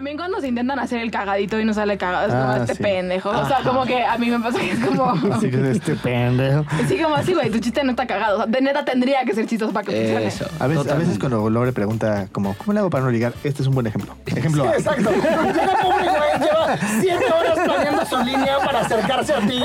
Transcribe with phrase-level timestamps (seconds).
[0.00, 2.74] También cuando se intentan hacer el cagadito y no sale cagado, es como Ah, este
[2.74, 2.82] sí.
[2.82, 3.28] pendejo.
[3.28, 5.10] O sea, como que a mí me pasa que es como.
[5.34, 6.64] Así que este pendejo.
[6.88, 8.36] Sí, como así, güey, tu chiste no está cagado.
[8.36, 10.26] O sea, de neta tendría que ser chistoso para que funcione.
[10.26, 10.46] Eso.
[10.58, 13.34] A veces, a veces cuando Lore pregunta como, ¿cómo le hago para no ligar?
[13.44, 14.16] Este es un buen ejemplo.
[14.24, 14.72] Ejemplo A.
[14.72, 15.10] Exacto.
[15.10, 19.62] Llega pobre güey, lleva siete horas planeando su línea para acercarse a ti.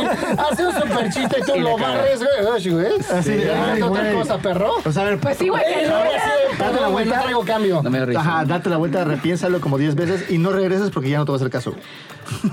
[0.52, 2.74] Hace un super chiste y tú Y lo barres, güey.
[2.74, 2.88] Güey.
[3.18, 4.74] Así de, ay, otra cosa, perro.
[4.84, 5.64] O sea, a ver, Pues sí, güey.
[5.64, 7.82] Eh, que no, no- traigo cambio.
[7.82, 8.18] No me.
[8.18, 11.32] Ajá, date la vuelta, repiénsalo como 10 veces y no regreses porque ya no te
[11.32, 11.74] va a hacer caso.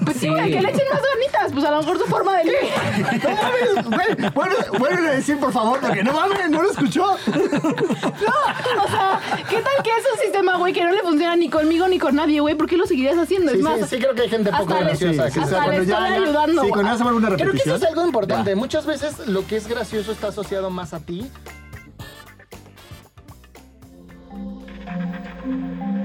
[0.05, 1.53] Pues sí, güey, que le echen más ganitas.
[1.53, 2.63] Pues a lo mejor su forma de ligar.
[3.23, 4.31] No mames, güey.
[4.35, 7.13] Bueno, vuelven a decir, por favor, porque no mames, no lo escuchó.
[7.13, 11.89] O sea, ¿qué tal que es un sistema, güey, que no le funciona ni conmigo
[11.89, 12.55] ni con nadie, güey?
[12.55, 13.51] ¿Por qué lo seguirías haciendo?
[13.53, 15.31] Sí, es más, sí, sí, creo que hay gente poco hasta le- graciosa.
[15.31, 16.63] Sí, que o sea, hasta cuando le ya- estoy ya- ayudando.
[16.63, 18.55] Sí, cuando ya se vuelve una Creo que eso es algo importante.
[18.55, 21.31] Muchas veces lo que es gracioso está asociado más a ti.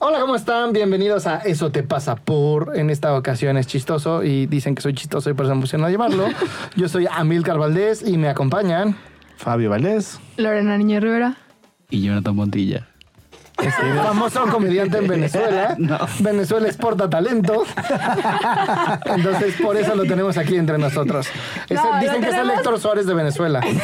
[0.00, 0.72] Hola, ¿cómo están?
[0.72, 2.76] Bienvenidos a Eso te pasa por.
[2.76, 5.86] En esta ocasión es chistoso y dicen que soy chistoso y por eso me emociono
[5.86, 6.26] a llevarlo.
[6.76, 8.96] Yo soy Amilcar Valdés y me acompañan.
[9.36, 10.20] Fabio Valdés.
[10.36, 11.36] Lorena Niño Rivera.
[11.90, 12.86] Y Jonathan Montilla.
[13.60, 15.74] Este famoso comediante en Venezuela.
[15.78, 15.98] No.
[16.20, 17.64] Venezuela exporta talento.
[19.04, 21.26] Entonces, por eso lo tenemos aquí entre nosotros.
[21.68, 23.58] Es- No, lo dicen que es el Héctor Suárez de Venezuela.
[23.60, 23.74] ¿Te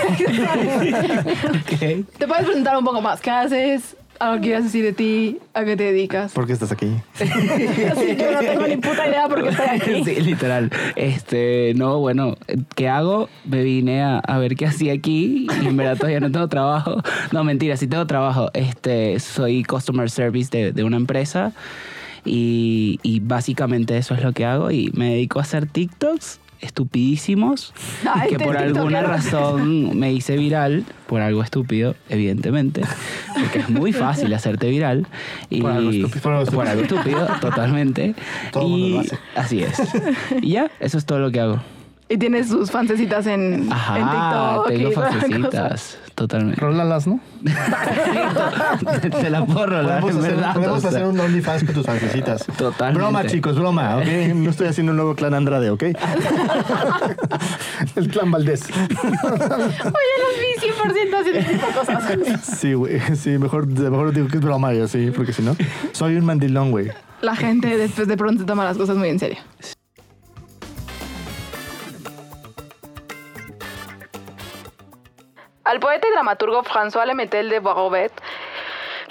[2.28, 3.20] puedes presentar un poco más?
[3.20, 3.96] ¿Qué haces?
[4.25, 5.39] ¿Algo que quieras decir de ti?
[5.53, 6.33] ¿A qué te dedicas?
[6.33, 6.86] ¿Por qué estás aquí?
[7.19, 10.05] Sí, yo no tengo ni puta idea por qué estoy aquí.
[10.05, 10.70] Sí, literal.
[10.97, 12.39] Este, no, bueno,
[12.75, 13.28] ¿qué hago?
[13.44, 17.03] Me vine a, a ver qué hacía aquí y en verdad todavía no tengo trabajo.
[17.33, 18.48] No, mentira, sí tengo trabajo.
[18.55, 21.53] Este, soy customer service de, de una empresa
[22.25, 27.72] y, y básicamente eso es lo que hago y me dedico a hacer TikToks estupidísimos
[28.12, 32.82] Ay, que por alguna razón me hice viral por algo estúpido, evidentemente,
[33.38, 35.06] porque es muy fácil hacerte viral
[35.50, 36.20] y Por algo estúpido.
[36.22, 38.14] por algo por algo estúpido, totalmente.
[38.53, 39.19] Todo mundo y lo hace.
[39.36, 39.76] así es.
[40.42, 41.60] Y ya, eso es todo lo que hago.
[42.06, 44.69] Y tienes sus fancecitas en, Ajá, en TikTok.
[44.69, 46.60] tengo fancecitas, totalmente.
[46.60, 47.19] Rólalas, ¿no?
[49.20, 50.54] Te la puedo rolar, Podemos en hacer, verdad.
[50.54, 50.91] podemos o sea.
[50.91, 52.44] hacer un OnlyFans con tus fancecitas.
[52.59, 53.00] Totalmente.
[53.00, 54.04] Broma, chicos, broma, ¿ok?
[54.34, 55.82] No estoy haciendo un nuevo clan Andrade, ¿ok?
[57.97, 58.65] El clan Valdés.
[58.71, 58.84] Oye,
[60.21, 62.41] los vi 100% haciendo este tipo cosas.
[62.59, 63.00] Sí, güey.
[63.16, 65.56] Sí, mejor, mejor digo que es broma yo, sí, porque si no,
[65.92, 66.91] soy un mandilón, güey.
[67.22, 69.38] La gente después de pronto toma las cosas muy en serio.
[75.64, 78.12] Al poeta y dramaturgo François Lemetel de Boisrobet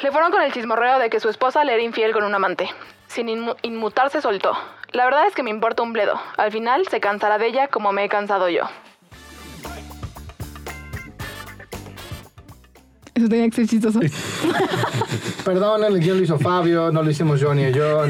[0.02, 2.70] le fueron con el chismorreo de que su esposa le era infiel con un amante.
[3.08, 4.56] Sin inmu- inmutarse soltó.
[4.92, 6.20] La verdad es que me importa un bledo.
[6.38, 8.66] Al final se cansará de ella como me he cansado yo.
[13.16, 14.00] Eso tenía que ser chistoso.
[15.46, 18.02] Perdón, el guion lo hizo Fabio, no lo hicimos Johnny y yo.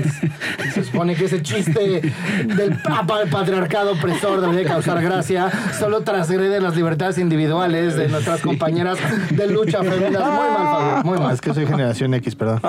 [0.73, 2.01] Se supone que ese chiste
[2.45, 5.51] del papa- patriarcado opresor debería causar gracia.
[5.77, 8.97] Solo transgrede las libertades individuales de nuestras compañeras
[9.31, 10.21] de lucha femeninas.
[10.23, 11.33] Muy mal, Fabio, muy mal.
[11.33, 12.61] es que soy generación X, perdón.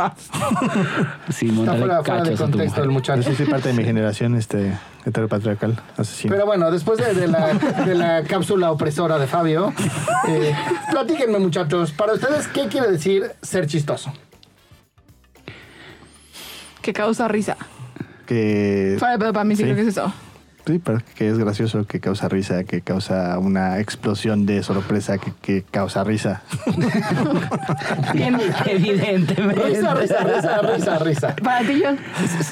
[1.29, 2.87] Sí, Está fuera, fuera de contexto el.
[2.89, 3.23] Yo muchacho.
[3.31, 4.73] sí soy parte de mi generación este,
[5.05, 6.33] heteropatriarcal, asesino.
[6.35, 9.73] Pero bueno, después de, de la, de la cápsula opresora de Fabio,
[10.29, 10.55] eh,
[10.91, 11.93] platíquenme, muchachos.
[11.93, 14.13] Para ustedes, ¿qué quiere decir ser chistoso?
[16.83, 17.57] Que causa risa.
[18.27, 19.65] que pedo, para mí sí, Sí.
[19.65, 20.13] creo que es eso.
[20.67, 25.33] Sí, pero que es gracioso, que causa risa, que causa una explosión de sorpresa, que,
[25.43, 26.43] que causa risa.
[28.67, 29.63] Evidentemente.
[29.63, 31.37] Risa, risa, risa, risa, risa.
[31.37, 31.99] Para ti, John.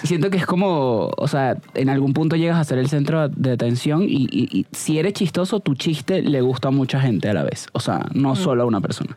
[0.05, 3.53] Siento que es como, o sea, en algún punto llegas a ser el centro de
[3.53, 7.35] atención y, y- y si eres chistoso, tu chiste le gusta a mucha gente a
[7.35, 7.69] la vez.
[7.73, 9.17] O sea, no solo a una persona.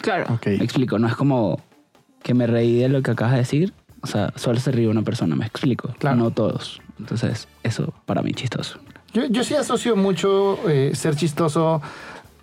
[0.00, 0.38] Claro.
[0.46, 1.60] Me explico, no es como
[2.22, 3.72] que me reí de lo que acabas de decir.
[4.02, 5.94] O sea, solo se ríe una persona, me explico.
[5.98, 6.16] Claro.
[6.16, 6.80] No todos.
[7.04, 8.78] Entonces, eso para mí es chistoso.
[9.12, 11.82] Yo, yo sí asocio mucho eh, ser chistoso.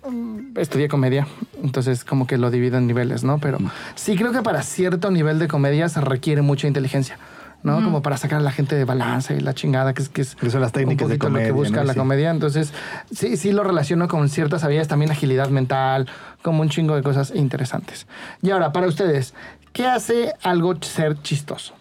[0.08, 1.26] mm, Estudié comedia,
[1.62, 3.38] entonces como que lo divido en niveles, ¿no?
[3.38, 3.58] Pero
[3.94, 7.18] sí creo que para cierto nivel de comedia se requiere mucha inteligencia,
[7.62, 7.82] ¿no?
[7.82, 10.34] Como para sacar a la gente de balance y la chingada, que es, que es
[10.36, 11.84] Que son las técnicas un de poquito lo comedia, que busca ¿no?
[11.84, 11.98] la Sí.
[11.98, 12.30] comedia.
[12.30, 12.72] Entonces,
[13.14, 16.06] sí, sí lo relaciono con ciertas habilidades, también agilidad mental,
[16.42, 18.06] como un chingo de cosas interesantes.
[18.42, 19.34] Y ahora, para ustedes,
[19.72, 21.74] ¿qué hace algo ser chistoso?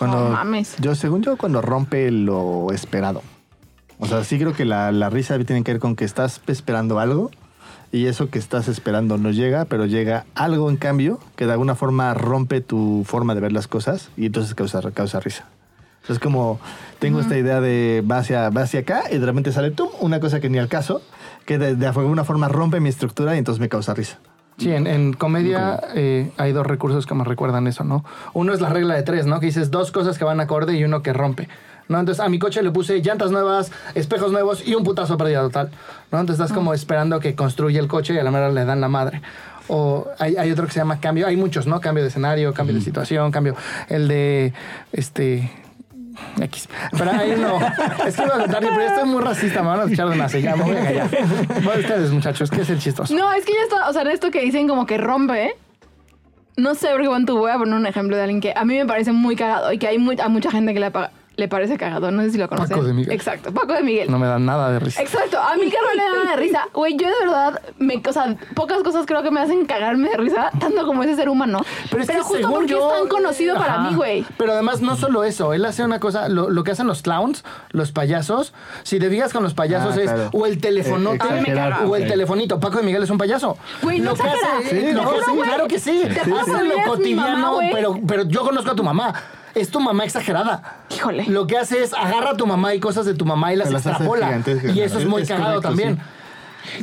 [0.00, 0.76] Cuando, No mames.
[0.78, 3.22] Yo, según yo, cuando rompe lo esperado.
[3.98, 6.98] O sea, sí creo que la, la risa tiene que ver con que estás esperando
[6.98, 7.30] algo
[7.92, 11.74] y eso que estás esperando no llega, pero llega algo en cambio que de alguna
[11.74, 15.44] forma rompe tu forma de ver las cosas y entonces causa, causa risa.
[16.08, 16.58] Es como,
[16.98, 20.18] tengo esta idea de va hacia, va hacia acá y de repente sale tum, una
[20.18, 21.02] cosa que ni al caso,
[21.44, 24.18] que de, de alguna forma rompe mi estructura y entonces me causa risa.
[24.60, 28.04] Sí, en, en comedia eh, hay dos recursos que me recuerdan eso, ¿no?
[28.34, 29.40] Uno es la regla de tres, ¿no?
[29.40, 31.48] Que dices dos cosas que van acorde y uno que rompe.
[31.88, 31.98] ¿no?
[31.98, 35.40] Entonces a mi coche le puse llantas nuevas, espejos nuevos y un putazo a pérdida
[35.40, 35.70] total.
[36.12, 36.20] ¿no?
[36.20, 38.88] Entonces estás como esperando que construya el coche y a la mera le dan la
[38.88, 39.22] madre.
[39.66, 41.80] O hay, hay otro que se llama cambio, hay muchos, ¿no?
[41.80, 43.54] Cambio de escenario, cambio de situación, cambio.
[43.88, 44.52] El de
[44.92, 45.50] este.
[46.40, 46.68] X.
[46.96, 47.58] Pero hay uno.
[48.06, 50.26] Es que iba a contar, pero estoy muy racista, me van a escuchar de una
[50.28, 51.08] ya voy a callar.
[51.78, 53.14] Ustedes, muchachos, ¿qué es el chistoso?
[53.14, 55.54] No, es que ya está, o sea, esto que dicen como que rompe.
[56.56, 58.76] No sé, porque bueno, tú voy a poner un ejemplo de alguien que a mí
[58.76, 61.76] me parece muy cagado y que hay a mucha gente que le, pa- le parece
[61.76, 62.10] cagado.
[62.12, 62.76] No sé si lo conocen.
[62.76, 63.12] Paco de Miguel.
[63.12, 64.10] Exacto, Paco de Miguel.
[64.10, 65.02] No me dan nada de risa.
[65.02, 66.68] Exacto, a mí que no le da nada de risa.
[66.72, 70.16] Güey, yo de verdad, me, o sea, pocas cosas creo que me hacen cagarme de
[70.16, 71.60] risa, tanto como ese ser humano.
[71.90, 74.24] Pero, es que justo según porque yo, es tan conocido para mí, güey.
[74.38, 77.42] Pero además, no solo eso, él hace una cosa, lo, lo que hacen los clowns,
[77.70, 78.52] los payasos,
[78.82, 80.30] si te digas con los payasos Ah, es claro.
[80.32, 81.84] o el telefonote Eh, exagerar.
[81.86, 82.60] o el telefonito.
[82.60, 83.56] Paco de Miguel es un payaso.
[83.82, 86.02] Güey, no lo que hace, sí, lo que sí, claro que sí.
[86.12, 89.14] Te lo cotidiano, mamá, pero, pero yo conozco a tu mamá.
[89.54, 90.84] Es tu mamá exagerada.
[90.94, 91.24] Híjole.
[91.26, 93.70] Lo que hace es agarra a tu mamá y cosas de tu mamá y las,
[93.70, 94.42] extrapola.
[94.74, 96.00] Y eso es muy Es cagado correcto, también.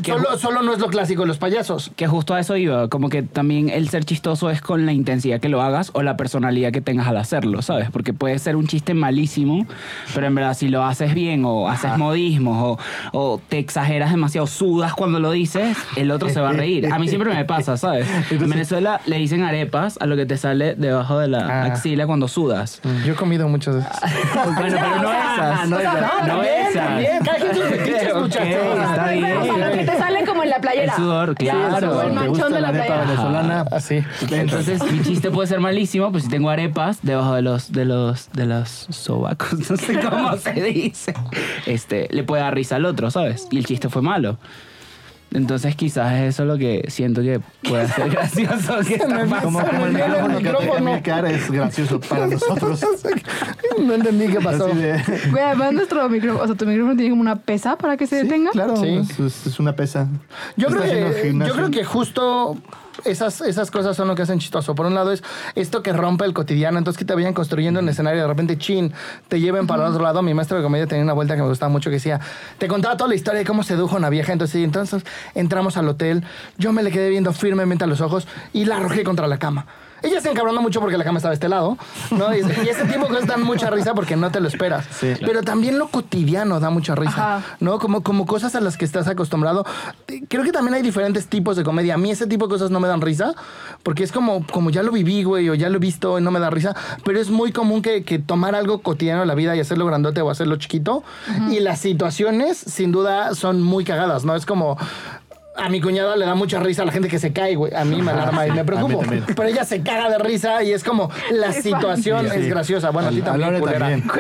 [0.04, 1.92] Que- Solo, solo no es lo clásico de los payasos.
[1.96, 5.40] Que justo a eso iba, como que también el ser chistoso es con la intensidad
[5.40, 7.90] que lo hagas o la personalidad que tengas al hacerlo, ¿sabes?
[7.92, 9.66] Porque puede ser un chiste malísimo,
[10.14, 12.78] pero en verdad si lo haces bien o haces modismos
[13.14, 16.92] o, o te exageras demasiado, sudas cuando lo dices, el otro se va a reír.
[16.92, 18.08] A mí siempre me pasa, ¿sabes?
[18.32, 21.64] En Venezuela le dicen arepas a lo que te sale debajo de la Ah.
[21.66, 22.82] axila cuando sudas.
[23.06, 24.02] Yo he comido muchas esas.
[24.58, 25.70] Bueno, pero no esas.
[25.70, 26.28] no No, esas.
[26.28, 26.86] también, esas.
[26.88, 27.12] también.
[27.24, 29.38] Cada quien sus está bien.
[29.80, 30.94] Que te sale como en la playera.
[30.94, 31.98] El sudor, claro.
[31.98, 33.06] o el ¿Te manchón gusta de la arepa playera.
[33.06, 33.66] venezolana?
[33.72, 34.04] Así.
[34.32, 38.30] Entonces mi chiste puede ser malísimo, pues si tengo arepas debajo de los de los
[38.34, 41.14] de los sobacos, no sé cómo se dice.
[41.66, 43.48] Este, le puede dar risa al otro, ¿sabes?
[43.52, 44.38] Y el chiste fue malo.
[45.34, 49.60] Entonces quizás es eso lo que siento que puede ser gracioso que está me- Como,
[49.60, 50.78] como el micrófono que te micrófono.
[50.92, 52.82] Emilcar es gracioso para nosotros.
[53.80, 54.68] No entendí qué pasó.
[54.68, 58.08] De- Güey, además nuestro micrófono, o sea, tu micrófono tiene como una pesa para que
[58.08, 58.52] se detenga.
[58.52, 58.88] Claro, Sí.
[58.88, 60.08] es, es- es una pesa.
[60.56, 62.58] Yo creo, que, yo creo que justo
[63.06, 64.76] esas, esas cosas son lo que hacen chistoso.
[64.76, 65.24] Por un lado es
[65.56, 68.94] esto que rompe el cotidiano, entonces que te vayan construyendo en escenario, de repente, chin,
[69.28, 70.22] te lleven para el otro lado.
[70.22, 72.20] Mi maestro de comedia tenía una vuelta que me gustaba mucho que decía,
[72.58, 74.34] te contaba toda la historia de cómo sedujo a una vieja.
[74.34, 75.04] Entonces, entonces
[75.36, 76.24] entramos al hotel,
[76.58, 79.66] yo me le quedé viendo firmemente a los ojos y la arrojé contra la cama.
[80.04, 81.78] Ella se encabronó mucho porque la cama estaba de este lado,
[82.12, 82.36] ¿no?
[82.36, 84.86] Y, y ese tipo de cosas dan mucha risa porque no te lo esperas.
[84.92, 85.14] Sí.
[85.20, 87.56] Pero también lo cotidiano da mucha risa, Ajá.
[87.60, 87.80] ¿no?
[87.80, 89.66] Como, como cosas a las que estás acostumbrado.
[90.28, 91.96] Creo que también hay diferentes tipos de comedia.
[91.96, 93.34] A mí ese tipo de cosas no me dan risa,
[93.84, 96.32] porque es como, como ya lo viví, güey, o ya lo he visto y no
[96.32, 96.76] me da risa.
[97.04, 100.22] Pero es muy común que, que tomar algo cotidiano de la vida y hacerlo grandote
[100.22, 101.04] o hacerlo chiquito.
[101.50, 104.36] Y las situaciones, sin duda, son muy cagadas, ¿no?
[104.36, 104.78] Es como...
[105.58, 107.74] A mi cuñada le da mucha risa a la gente que se cae, güey.
[107.74, 109.02] A mí me alarma y me preocupo.
[109.36, 112.38] Pero ella se caga de risa y es como la situación Sí.
[112.40, 112.92] es graciosa.
[112.92, 113.56] Bueno, a ti también,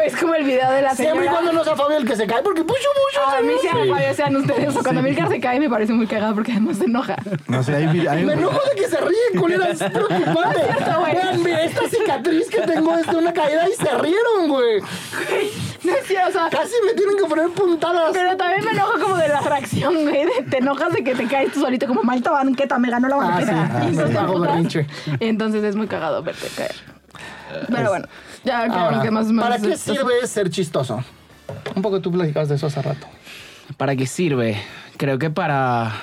[0.05, 1.31] Es como el video de la Siempre y señora.
[1.31, 3.27] cuando no sea Fabio el que se cae, porque pucho, mucho.
[3.37, 4.69] A mí sí, a sean ustedes.
[4.69, 7.15] O sea, cuando Milcar se cae me parece muy cagado porque además se enoja.
[7.47, 10.59] No sé, hay, vi- hay- Me enojo de que se ríen, culera, es preocupante.
[10.63, 11.13] cierto, güey.
[11.13, 14.81] Vean, mira, esta cicatriz que tengo es de una caída y se rieron, güey.
[15.83, 18.11] No es cierto, o sea, Casi me tienen que poner puntadas.
[18.13, 20.25] pero también me enojo como de la reacción, güey.
[20.25, 23.15] de- te enojas de que te caes tú solito como maldita banqueta, me ganó la
[23.15, 23.51] Ah, banqueta.
[23.51, 23.53] sí.
[23.57, 24.51] Y Ah, no sí, te hago emputas.
[24.53, 24.87] berrinche.
[25.19, 26.75] Entonces es muy cagado verte caer.
[27.69, 28.07] Pero bueno,
[28.43, 29.27] ya Ahora, que más.
[29.31, 31.03] ¿Para qué esto- sirve ser chistoso?
[31.75, 33.07] Un poco tú platicabas de eso hace rato.
[33.77, 34.57] ¿Para qué sirve?
[34.97, 35.93] Creo que para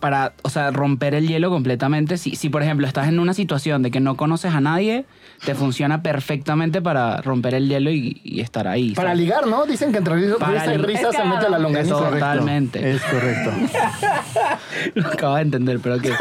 [0.00, 2.18] para, o sea, romper el hielo completamente.
[2.18, 5.06] Si, si, por ejemplo, estás en una situación de que no conoces a nadie,
[5.44, 8.94] te funciona perfectamente para romper el hielo y, y estar ahí.
[8.94, 9.66] Para ligar, ¿no?
[9.66, 11.94] Dicen que entre risa, Para risa y risa Es se mete la longaniza.
[11.94, 12.18] Correcto.
[12.18, 12.90] Totalmente.
[12.90, 13.50] Es correcto.
[14.94, 16.08] Lo acabo de entender, pero que...
[16.08, 16.14] Sí,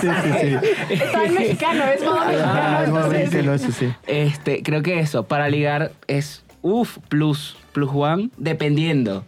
[0.00, 0.08] sí,
[0.40, 0.94] sí.
[0.94, 2.52] Está en mexicano, es modo mexicano.
[2.54, 3.92] Ah, es entonces- bueno, sí, no, eso sí.
[4.06, 9.24] Este, creo que eso, para ligar es uff, plus, plus one, dependiendo.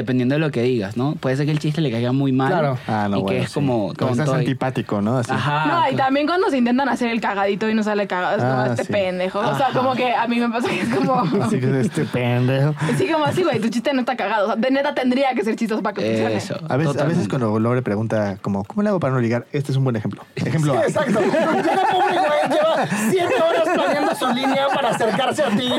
[0.00, 1.14] Dependiendo de lo que digas, ¿no?
[1.14, 2.48] Puede ser que el chiste le caiga muy mal.
[2.50, 2.78] Claro.
[2.88, 3.54] Ah, no, y bueno, que es sí.
[3.54, 5.18] como Cuando estás y- antipático, ¿no?
[5.18, 5.30] Así.
[5.30, 5.66] Ajá.
[5.66, 8.60] No, y también cuando se intentan hacer el cagadito y no sale cagado, es como
[8.60, 8.92] Ah, este sí.
[8.92, 9.40] pendejo.
[9.40, 11.20] O sea, como que a mí me pasa que es como.
[11.44, 12.74] Así que este pendejo.
[12.96, 14.44] Sí, como así, güey, tu chiste no está cagado.
[14.44, 16.36] O sea, de neta tendría que ser chistoso para que funcione.
[16.36, 16.58] Eso.
[16.68, 19.46] A veces, a veces cuando Lore pregunta, como, ¿cómo le hago para no ligar?
[19.52, 20.24] Este es un buen ejemplo.
[20.36, 20.82] Ejemplo A.
[20.82, 21.20] Exacto.
[21.20, 25.70] Llega pobre güey, lleva siete horas planeando su línea para acercarse a ti.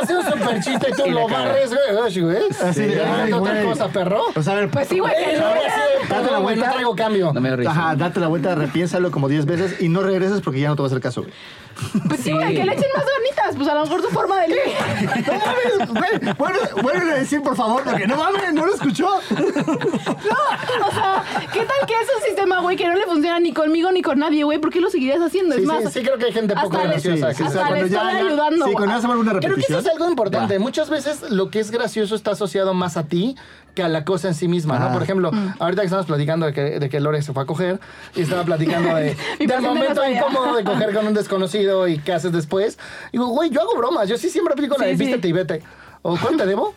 [0.00, 2.38] Hace un super chiste y tú Y lo barres, güey.
[2.64, 3.65] Así de, ay, güey.
[3.70, 4.22] Cosa, perro.
[4.40, 6.66] Sea, a ver, Pues sí, güey, que Eh, no sí, date la vuelta.
[6.66, 7.32] no traigo cambio.
[7.32, 7.70] No me risa.
[7.70, 10.82] Ajá, date la vuelta, repiénsalo como 10 veces y no regreses porque ya no te
[10.82, 11.32] va a hacer caso, güey.
[12.08, 12.32] Pues sí, Sí.
[12.32, 13.56] güey, que le echen más ganitas.
[13.56, 14.74] Pues a lo mejor su forma de ligue.
[15.26, 15.88] No mames,
[16.20, 16.34] güey.
[16.38, 19.08] Bueno, vuelven a decir, por favor, porque no mames, no lo escuchó.
[19.08, 23.90] O sea, ¿qué tal que es un sistema, güey, que no le funciona ni conmigo
[23.92, 24.58] ni con nadie, güey?
[24.58, 25.54] ¿Por qué lo seguirías haciendo?
[25.54, 27.32] Sí, es sí, más, sí creo que hay gente poco graciosa.
[27.34, 28.66] Sí, que sí, hasta le estoy ayudando.
[28.66, 29.80] Sí, cuando ya se vuelve una Creo que eso repetición.
[29.80, 30.58] es algo importante.
[30.58, 33.36] Muchas veces lo que es gracioso está asociado más a ti
[33.76, 34.92] que a la cosa en sí misma, ¿no?
[34.92, 35.54] Por ejemplo, Mm.
[35.60, 37.78] ahorita que estamos platicando de que, de que Lore se fue a coger
[38.16, 42.12] y estaba platicando de, del momento no incómodo de coger con un desconocido y qué
[42.14, 42.78] haces después.
[43.12, 44.08] Digo, güey, yo hago bromas.
[44.08, 45.04] Yo sí siempre aplico la de sí.
[45.04, 45.62] vístete y vete.
[46.02, 46.74] O ¿cuánto te debo?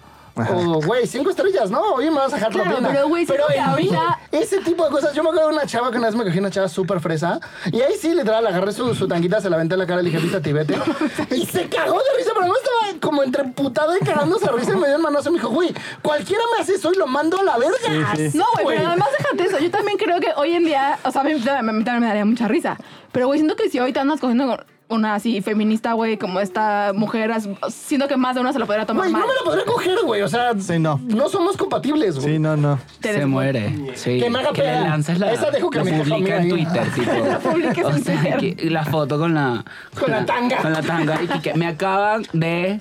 [0.53, 1.81] O, güey, cinco estrellas, ¿no?
[1.93, 2.89] Oye, me vas a dejar Claro, propina.
[2.89, 5.13] pero, güey, en mí, ahorita- ese tipo de cosas.
[5.13, 7.39] Yo me acuerdo de una chava que una vez me cogí una chava súper fresa.
[7.71, 10.09] Y ahí sí, literal, agarré su, su tanguita, se la aventé en la cara, le
[10.09, 10.75] dije, vístete y vete.
[11.35, 14.73] y se cagó de risa, pero no estaba como entre putada y cagándose de risa
[14.73, 15.31] y me dio el manoso.
[15.31, 17.77] Me dijo, güey, cualquiera me hace eso y lo mando a la verga.
[18.15, 18.37] Sí, sí.
[18.37, 19.59] No, güey, pero además déjate eso.
[19.59, 22.25] Yo también creo que hoy en día, o sea, a mí también me, me daría
[22.25, 22.77] mucha risa.
[23.11, 24.57] Pero, güey, siento que si hoy te andas cogiendo
[24.89, 28.65] una así feminista, güey, como esta mujer, as- siento que más de una se lo
[28.65, 29.21] podría tomar Güey, mal.
[29.21, 30.21] no me la podría coger, güey.
[30.23, 30.99] O sea, Sí, no.
[31.03, 32.33] no somos compatibles, güey.
[32.33, 32.79] Sí, no, no.
[32.99, 33.93] Te Se des- muere.
[33.95, 34.19] Sí.
[34.19, 34.81] Que me haga que le peda.
[34.85, 35.31] lances la.
[35.31, 36.49] Esa dejo que lo me coja publica a mí en.
[36.49, 37.11] Twitter, tipo.
[37.29, 38.55] La publiques o en Twitter.
[38.55, 39.63] que la foto con la.
[39.99, 40.57] Con la tanga.
[40.57, 41.21] Con la tanga.
[41.23, 42.79] Y que, que me acaban de.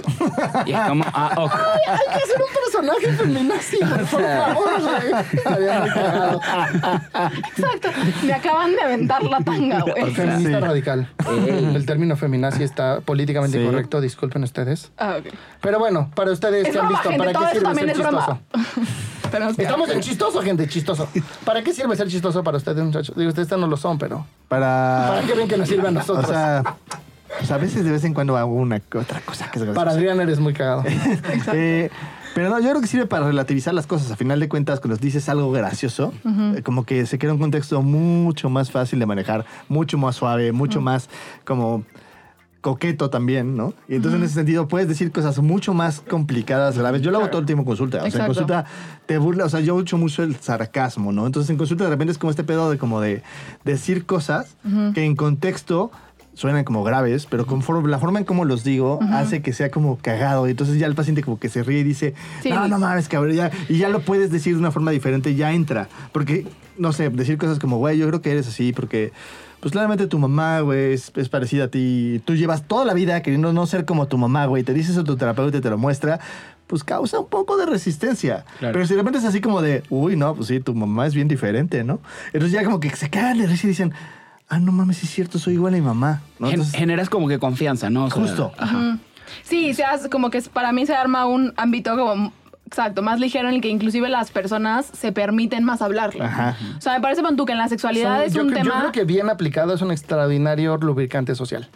[0.66, 1.04] Y es como.
[1.12, 1.52] Ah, ok.
[1.52, 5.22] Hay que hacer un personaje feminazi, por favor, güey.
[5.34, 6.40] Estaría muy cagado.
[7.56, 7.88] Exacto.
[8.24, 10.14] Me acaban de aventar la tanga, güey.
[10.14, 10.64] Feminista Sí.
[10.64, 11.08] radical.
[11.48, 13.62] El término feminazi está políticamente Sí.
[13.64, 14.92] incorrecto, disculpen ustedes.
[14.98, 15.26] Ah, ok.
[15.60, 17.18] Pero bueno, para ustedes Es que han broma, visto, gente.
[17.18, 18.38] ¿para Todo qué sirve ser es chistoso?
[19.58, 21.08] Estamos en chistoso, gente, chistoso.
[21.44, 23.14] ¿Para qué sirve ser chistoso para ustedes, muchachos?
[23.16, 25.06] Digo, ustedes no lo son, pero Para.
[25.08, 26.26] ¿para qué ven que nos sirve a O nosotros?
[26.28, 26.62] sea,
[27.38, 29.74] pues a veces de vez en cuando hago una otra cosa que es graciosa.
[29.74, 30.84] para Adrián eres muy cagado.
[31.52, 31.90] Eh,
[32.34, 34.10] pero no, yo creo que sirve para relativizar las cosas.
[34.10, 36.12] A final de cuentas, cuando dices algo gracioso,
[36.56, 40.52] eh, como que se crea un contexto mucho más fácil de manejar, mucho más suave,
[40.52, 41.08] mucho más
[41.44, 41.84] como
[42.60, 43.72] coqueto también, ¿no?
[43.88, 47.02] Y entonces en ese sentido puedes decir cosas mucho más complicadas, graves.
[47.02, 48.02] Yo lo hago todo el tiempo en consulta.
[48.02, 48.64] O sea, en consulta
[49.06, 51.26] te burla, o sea, yo uso mucho el sarcasmo, ¿no?
[51.26, 53.22] Entonces en consulta de repente es como este pedo de como de
[53.64, 54.56] decir cosas
[54.94, 55.90] que en contexto
[56.38, 59.98] suenan como graves, pero conforme la forma en cómo los digo hace que sea como
[59.98, 60.46] cagado.
[60.46, 62.14] Y entonces ya el paciente como que se ríe y dice,
[62.44, 62.50] Sí.
[62.50, 65.52] no, no mames, cabrón, ya, y ya lo puedes decir de una forma diferente, ya
[65.52, 65.88] entra.
[66.12, 66.46] Porque,
[66.78, 69.10] no sé, decir cosas como, güey, yo creo que eres así, porque,
[69.58, 72.22] pues claramente tu mamá, güey, es, es parecida a ti.
[72.24, 74.62] Tú llevas toda la vida queriendo no ser como tu mamá, güey.
[74.62, 76.20] Te dices a tu terapeuta y te lo muestra.
[76.68, 78.44] Pues causa un poco de resistencia.
[78.60, 78.74] Claro.
[78.74, 81.14] Pero si de repente es así como de, uy, no, pues sí, tu mamá es
[81.16, 81.98] bien diferente, ¿no?
[82.26, 83.92] Entonces ya como que se cagan de risa y dicen,
[84.48, 86.22] ah, no mames, es cierto, soy igual a mi mamá.
[86.38, 86.46] ¿no?
[86.48, 88.04] Gen- Entonces, generas como que confianza, ¿no?
[88.06, 88.52] O sea, Justo.
[88.58, 88.98] Ajá.
[89.42, 92.32] Sí, se hace como que para mí se arma un ámbito como
[92.66, 96.24] exacto, más ligero en el que inclusive las personas se permiten más hablarlo.
[96.24, 96.56] Ajá.
[96.76, 98.62] O sea, me parece Pantú que en la sexualidad Son- es yo, un cre- yo
[98.64, 101.68] tema creo que bien aplicado es un extraordinario lubricante social.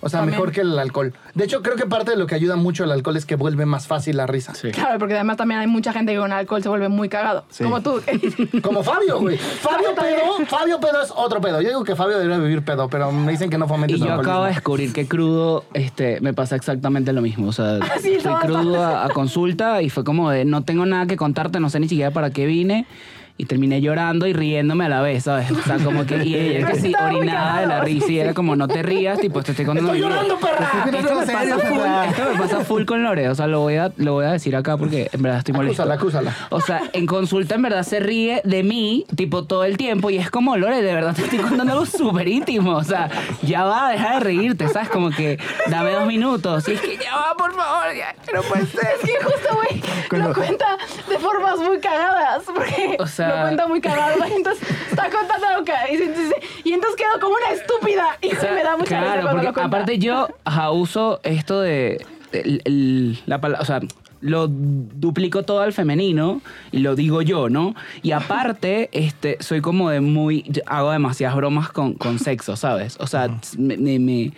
[0.00, 0.36] O sea, también.
[0.38, 1.12] mejor que el alcohol.
[1.34, 3.66] De hecho, creo que parte de lo que ayuda mucho el alcohol es que vuelve
[3.66, 4.54] más fácil la risa.
[4.54, 4.70] Sí.
[4.72, 7.44] Claro, porque además también hay mucha gente que con alcohol se vuelve muy cagado.
[7.50, 7.62] Sí.
[7.64, 8.00] Como tú.
[8.62, 9.36] Como Fabio, güey.
[9.60, 11.60] Fabio pedo, Fabio pedo es otro pedo.
[11.60, 14.06] Yo digo que Fabio debería vivir pedo, pero me dicen que no fomentes Y yo
[14.06, 14.30] alcoholismo.
[14.32, 17.48] acabo de descubrir que crudo este, me pasa exactamente lo mismo.
[17.48, 20.84] O sea, Ah, sí, fui crudo a, a consulta y fue como de no tengo
[20.86, 22.86] nada que contarte, no sé ni siquiera para qué vine.
[23.36, 25.50] Y terminé llorando y riéndome a la vez, ¿sabes?
[25.50, 26.22] O sea, como que.
[26.24, 27.26] Y ella que sí, de
[27.66, 29.92] la risa y era como, no te rías, tipo, te estoy contando.
[29.92, 30.22] ¡Estoy mi vida".
[30.22, 30.70] llorando, perra!
[30.98, 33.28] Esto me, pasa full, esto me pasa full con Lore.
[33.30, 35.82] O sea, lo voy a, lo voy a decir acá porque en verdad estoy molesto.
[35.82, 35.94] Acúsala,
[36.30, 36.48] acúsala.
[36.50, 40.10] O sea, en consulta en verdad se ríe de mí, tipo, todo el tiempo.
[40.10, 42.76] Y es como, Lore, de verdad te estoy contando algo súper íntimo.
[42.76, 43.10] O sea,
[43.42, 44.90] ya va, deja de reírte, ¿sabes?
[44.90, 46.68] Como que dame dos minutos.
[46.68, 48.86] Y es que ya va, por favor, ya, no puede ser.
[49.02, 52.44] Es que justo, güey, lo cuenta de formas muy cagadas.
[52.44, 54.24] Porque O sea- lo cuenta muy cagado.
[54.36, 58.04] Entonces está contando algo que y, y entonces quedo como una estúpida.
[58.22, 59.76] Y O sea, me da mucha risa Claro, cuando porque lo cuenta.
[59.76, 62.04] aparte yo ajá, uso esto de.
[62.32, 63.62] el- el- la palabra.
[63.62, 63.80] O sea,
[64.20, 66.40] lo duplico todo al femenino
[66.72, 67.74] y lo digo yo, ¿no?
[68.02, 70.50] Y aparte, este, soy como de muy.
[70.66, 72.96] hago demasiadas bromas con, con sexo, ¿sabes?
[73.00, 73.28] O sea,
[73.58, 74.32] me, me,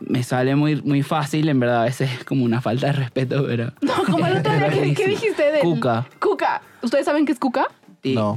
[0.00, 3.44] me- sale muy, muy fácil, en verdad, a veces es como una falta de respeto,
[3.46, 3.70] pero.
[3.82, 6.06] No, como el otro día, ¿qué, qué dijiste de Cuca.
[6.20, 6.62] Cuca.
[6.80, 7.66] ¿Ustedes saben qué es cuca?
[8.02, 8.34] Y- No.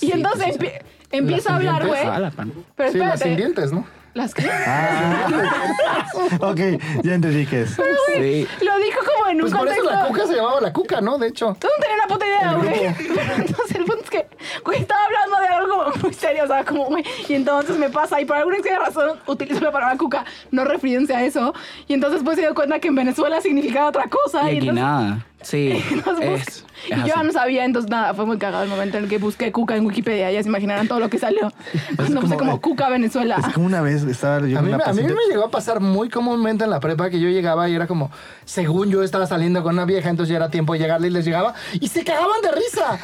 [0.00, 2.00] Y Sí, entonces pues, empie- empieza a hablar, güey.
[2.04, 2.30] Ah.
[2.76, 3.36] Pero Sí, las sin espérate.
[3.36, 3.86] dientes, ¿no?
[4.14, 4.42] ¿Las qué?
[6.40, 6.60] ok,
[7.02, 7.70] ya entendí qué es.
[7.70, 8.46] Sí.
[8.62, 9.90] Lo dijo como en un Pues por eso contexto...
[10.02, 11.18] la cuca se llamaba la cuca, ¿no?
[11.18, 11.56] De hecho.
[11.58, 12.94] Tú no tenías una puta idea, güey.
[13.14, 14.26] Pero entonces el punto es que,
[14.64, 17.88] güey, estaba hablando de algo como muy serio, o sea, como, güey, y entonces me
[17.88, 21.54] pasa, y por alguna extraña razón utilizo la palabra cuca, no refiriéndose a eso,
[21.88, 24.68] y entonces pues se dio cuenta que en Venezuela significaba otra cosa, Y y aquí
[24.68, 25.26] entonces, nada.
[25.40, 25.82] Sí.
[25.90, 27.26] entonces, es- Y yo así.
[27.26, 29.86] no sabía, entonces nada, fue muy cagado el momento en el que busqué Cuca en
[29.86, 30.30] Wikipedia.
[30.30, 31.52] Ya se imaginarán todo lo que salió.
[31.96, 33.36] Cuando puse como- como Cuca Venezuela.
[33.46, 35.50] Es como una vez estaba yo A en mí, una a mí me llegó a
[35.50, 38.10] pasar muy comúnmente en la prepa que yo llegaba y era como,
[38.44, 41.24] según yo estaba saliendo con una vieja, entonces ya era tiempo de llegarle y les
[41.24, 42.98] llegaba y se cagaban de risa.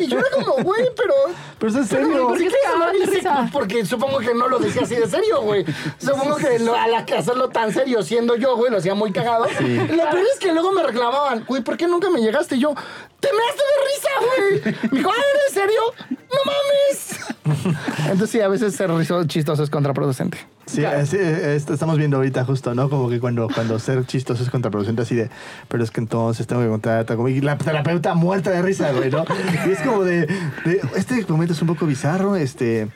[0.00, 1.14] Y yo era como, güey, pero...
[1.58, 2.28] Pero es en pero, serio.
[2.28, 3.48] ¿por qué se cagaban de Sí, risa?
[3.52, 5.64] Porque supongo que no lo decía así de serio, güey.
[5.98, 9.46] Supongo que lo- al hacerlo tan serio siendo yo, güey, lo hacía muy cagado.
[9.46, 12.56] Lo peor es que luego me reclamaban, güey, ¿por qué nunca me llegaste?
[12.56, 12.74] Y yo,
[13.20, 14.90] te me haste de risa, güey.
[14.92, 15.82] Me dijo, "Ah, ¿eres serio?
[16.30, 17.76] ¡No mames!
[18.10, 20.38] Entonces sí, a veces ser riso chistoso es contraproducente.
[20.66, 22.90] Sí, sí, eh, estamos viendo ahorita justo, ¿no?
[22.90, 25.30] Como que cuando, cuando ser chistoso es contraproducente así de,
[25.66, 29.10] pero es que entonces tengo que contar, como- y la terapeuta muerta de risa, güey,
[29.10, 29.24] ¿no?
[29.66, 32.88] Y es como de, de, este momento es un poco bizarro, este,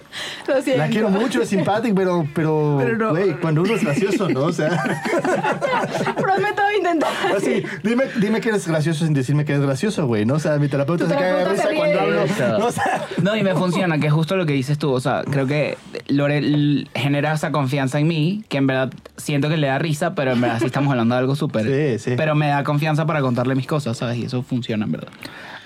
[0.47, 0.83] Lo siento.
[0.83, 3.11] la quiero mucho, es simpática, pero, pero, Pero no.
[3.13, 4.43] güey, cuando uno es gracioso, ¿no?
[4.43, 4.69] O sea,
[6.21, 7.11] Prometo intentar.
[7.37, 10.35] así, dime, dime que eres gracioso sin decirme que eres gracioso, güey, ¿no?
[10.35, 12.23] O sea, mi terapeuta se caga de risa cuando hablo.
[12.67, 14.93] O sea, No, y me funciona, que es justo lo que dices tú.
[14.93, 19.57] O sea, creo que Lore genera esa confianza en mí, que en verdad siento que
[19.57, 21.99] le da risa, pero en verdad sí estamos hablando de algo súper.
[21.99, 22.15] Sí, sí.
[22.17, 24.19] Pero me da confianza para contarle mis cosas, ¿sabes?
[24.19, 25.09] Y eso funciona, en verdad.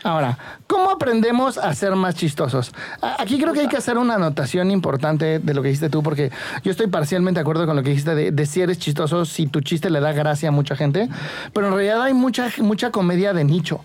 [0.06, 2.72] Ahora, ¿cómo aprendemos a ser más chistosos?
[3.18, 6.30] Aquí creo que hay que hacer una anotación importante de lo que dijiste tú, porque
[6.62, 9.48] yo estoy parcialmente de acuerdo con lo que dijiste de, de si eres chistoso, si
[9.48, 11.08] tu chiste le da gracia a mucha gente,
[11.52, 13.80] pero en realidad hay mucha, mucha comedia de nicho.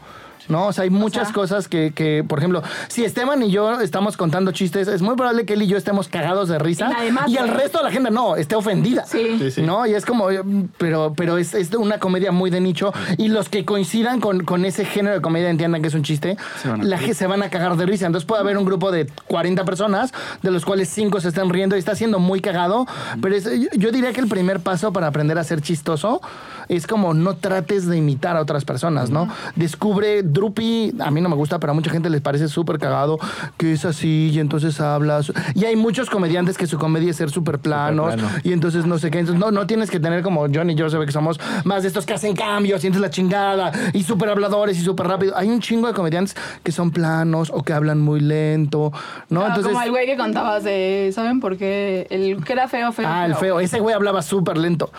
[0.50, 0.68] ¿No?
[0.68, 1.34] O sea, hay muchas sea.
[1.34, 5.46] cosas que, que, por ejemplo, si Esteban y yo estamos contando chistes, es muy probable
[5.46, 6.90] que él y yo estemos cagados de risa
[7.28, 9.06] Y el resto de la gente no, esté ofendida.
[9.06, 9.38] Sí.
[9.40, 9.62] Sí, sí.
[9.62, 9.86] ¿No?
[9.86, 10.42] Y es como, eh,
[10.78, 12.94] pero, pero es, es una comedia muy de nicho.
[13.18, 16.38] Y los que coincidan con, con ese género de comedia entiendan que es un chiste,
[16.62, 18.06] Se van a la se van a cagar de risa.
[18.06, 21.76] Entonces puede haber un grupo de 40 personas, de los cuales 5 se están riendo
[21.76, 22.86] y está siendo muy cagado.
[23.22, 26.22] Pero es- yo diría que el primer paso para aprender a ser chistoso
[26.70, 29.28] es como no trates de imitar a otras personas, ¿no?
[29.56, 33.20] Descubre Drupi, a mí no me gusta, pero a mucha gente les parece súper cagado
[33.58, 35.32] que es así y entonces hablas.
[35.56, 39.12] Y hay muchos comediantes que su comedia es ser súper planos y entonces no sé
[39.12, 39.20] qué.
[39.20, 41.84] Entonces no, no tienes que tener como John y yo se ve que somos más
[41.84, 45.36] de estos que hacen cambios y entonces la chingada y súper habladores y súper rápido.
[45.38, 48.92] Hay un chingo de comediantes que son planos o que hablan muy lento,
[49.30, 49.42] ¿no?
[49.42, 52.08] Ah, entonces, como el güey que contabas de, ¿saben por qué?
[52.10, 53.08] El que era feo, feo.
[53.08, 53.60] ah, el feo.
[53.60, 54.92] Ese güey hablaba súper lento.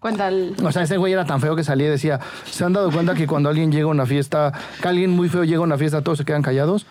[0.00, 0.54] Cuenta el...
[0.62, 3.14] O sea, ese güey era tan feo que salía y decía, ¿se han dado cuenta
[3.14, 6.02] que cuando alguien llega a una fiesta, que alguien muy feo llega a una fiesta,
[6.02, 6.86] todos se quedan callados?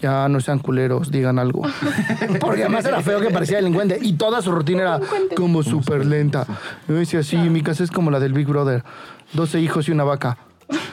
[0.00, 1.62] Ya no sean culeros, digan algo.
[2.40, 3.98] Porque además era feo que parecía delincuente.
[4.02, 5.00] Y toda su rutina era
[5.34, 6.46] como súper lenta.
[6.86, 8.84] Yo decía, sí, mi casa es como la del Big Brother.
[9.32, 10.36] 12 hijos y una vaca.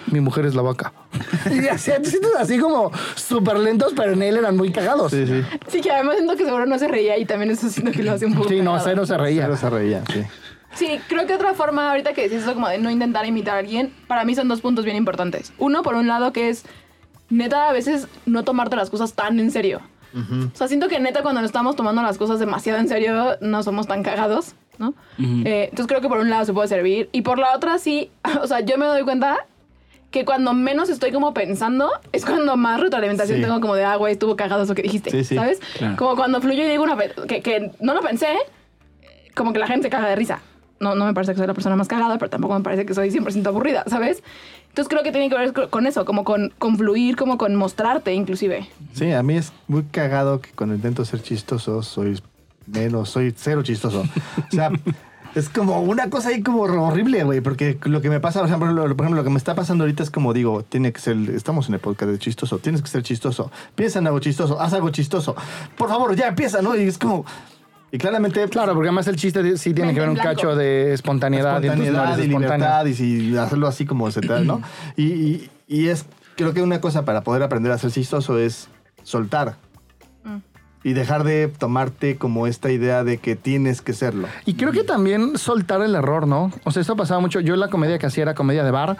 [0.07, 0.93] Mi mujer es la vaca.
[1.51, 5.11] Y chistes así como súper lentos, pero en él eran muy cagados.
[5.11, 5.43] sí, sí.
[5.67, 8.11] Sí, que además siento que seguro no se reía y también eso siento que lo
[8.13, 9.43] hace un poco Sí, no, cero se reía.
[9.43, 10.23] Cero se reía, sí.
[10.75, 13.59] Sí, creo que otra forma ahorita que decís eso como de no intentar imitar a
[13.59, 15.51] alguien, para mí son dos puntos bien importantes.
[15.57, 16.63] Uno, por un lado, que es
[17.29, 19.81] neta a veces no tomarte las cosas tan en serio.
[20.13, 23.63] O sea, siento que neta cuando nos estamos tomando las cosas demasiado en serio no
[23.63, 24.93] somos tan cagados, ¿no?
[25.17, 28.11] Eh, entonces creo que por un lado se puede servir y por la otra sí,
[28.41, 29.45] o sea, yo me doy cuenta
[30.09, 33.43] que cuando menos estoy como pensando es cuando más retroalimentación Sí.
[33.45, 35.61] tengo como de, ah, güey, estuvo cagado eso que dijiste, Sí, sí, ¿sabes?
[35.77, 35.95] claro.
[35.95, 38.35] Como cuando fluyo y digo una que, que no lo pensé,
[39.33, 40.41] como que la gente se caga de risa.
[40.81, 42.93] No, no me parece que soy la persona más cagada, pero tampoco me parece que
[42.93, 44.21] soy 100% aburrida, ¿sabes?
[44.69, 48.13] Entonces creo que tiene que ver con eso, como con, con fluir, como con mostrarte
[48.13, 48.67] inclusive.
[48.93, 52.19] Sí, a mí es muy cagado que cuando intento ser chistoso soy
[52.67, 54.01] menos, soy cero chistoso.
[54.01, 54.71] O sea,
[55.35, 58.71] es como una cosa ahí como horrible, güey, porque lo que me pasa, por ejemplo,
[58.71, 61.17] lo- por ejemplo, lo que me está pasando ahorita es como digo, tiene que ser,
[61.35, 64.73] estamos en el podcast de chistoso, tienes que ser chistoso, piensa en algo chistoso, haz
[64.73, 65.35] algo chistoso,
[65.77, 66.75] por favor, ya empieza, ¿no?
[66.75, 67.25] Y es como,
[67.91, 70.29] y claramente, Claro, porque además el chiste sí tiene que ver un blanco.
[70.29, 71.61] cacho de espontaneidad.
[71.61, 74.61] y no espontaneidad y libertad y si hacerlo así como se trata, ¿no?
[74.95, 78.67] Y, y- y es, creo que una cosa para poder aprender a ser chistoso es
[79.03, 79.55] soltar.
[80.83, 84.27] Y dejar de tomarte como esta idea de que tienes que serlo.
[84.47, 86.51] Y creo que también soltar el error, ¿no?
[86.63, 87.39] O sea, eso pasaba mucho.
[87.39, 88.97] Yo la comedia que hacía era comedia de bar,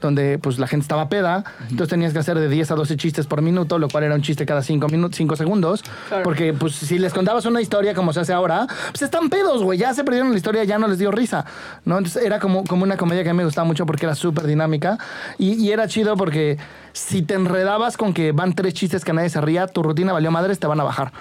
[0.00, 3.26] donde pues la gente estaba peda, entonces tenías que hacer de 10 a 12 chistes
[3.26, 6.22] por minuto, lo cual era un chiste cada 5 minutos, 5 segundos, Claro.
[6.22, 9.78] porque pues si les contabas una historia como se hace ahora, pues están pedos, güey,
[9.78, 11.44] ya se perdieron la historia, ya no les dio risa,
[11.84, 11.98] ¿no?
[11.98, 14.46] Entonces era como, como una comedia que a mí me gustaba mucho porque era súper
[14.46, 14.98] dinámica
[15.38, 16.58] y, y era chido porque
[16.92, 20.30] si te enredabas con que van tres chistes que nadie se ría, tu rutina valió
[20.30, 21.12] madres, te van a bajar.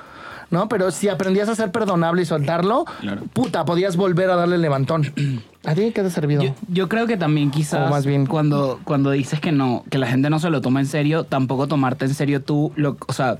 [0.49, 0.69] ¿No?
[0.69, 3.23] Pero si aprendías a ser perdonable y soltarlo, Claro.
[3.33, 5.12] puta, podías volver a darle el levantón.
[5.65, 6.43] ¿A ti qué te ha servido?
[6.43, 9.97] Yo, yo creo que también quizás O más bien- cuando, cuando dices que no, que
[9.97, 13.12] la gente no se lo toma en serio, tampoco tomarte en serio tú, lo, o
[13.12, 13.38] sea,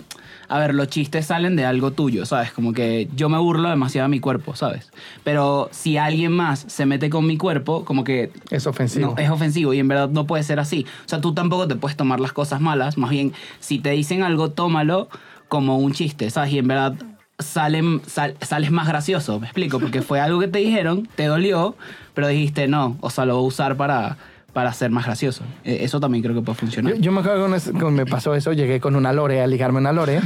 [0.50, 2.52] a ver, los chistes salen de algo tuyo, ¿sabes?
[2.52, 4.92] Como que yo me burlo demasiado de mi cuerpo, ¿sabes?
[5.24, 9.14] Pero si alguien más se mete con mi cuerpo, como que Es ofensivo.
[9.16, 10.86] no, es ofensivo y en verdad no puede ser así.
[11.06, 12.98] O sea, tú tampoco te puedes tomar las cosas malas.
[12.98, 15.08] Más bien, si te dicen algo, tómalo
[15.48, 16.52] como un chiste, ¿sabes?
[16.54, 16.94] Y en verdad
[17.40, 21.76] salen, sal- sales más gracioso, me explico, porque fue algo que te dijeron, te dolió,
[22.14, 24.18] pero dijiste no, o sea, lo voy a usar para,
[24.54, 25.44] para ser más gracioso.
[25.64, 26.94] Eh, Eso también creo que puede funcionar.
[26.96, 29.78] Yo, yo me acuerdo que cuando me pasó eso, llegué con una lore a ligarme
[29.78, 30.20] una lore.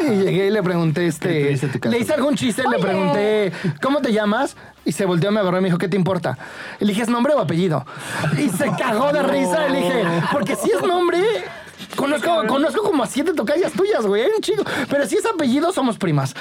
[0.00, 1.88] y llegué y le pregunté, ¿Qué este.
[1.88, 4.54] Le hice algún chiste, le pregunté, ¿cómo te llamas?
[4.84, 6.36] Y se volteó, me agarró y me dijo, ¿qué te importa?
[6.78, 7.86] Y le dije, ¿es nombre o apellido?
[8.36, 9.66] Y se cagó de risa.
[9.68, 11.18] Y le dije, porque si es nombre.
[11.96, 14.62] Conozco, conozco como a siete tocallas tuyas, güey, hay un chico.
[14.88, 16.34] Pero si es apellido, somos primas.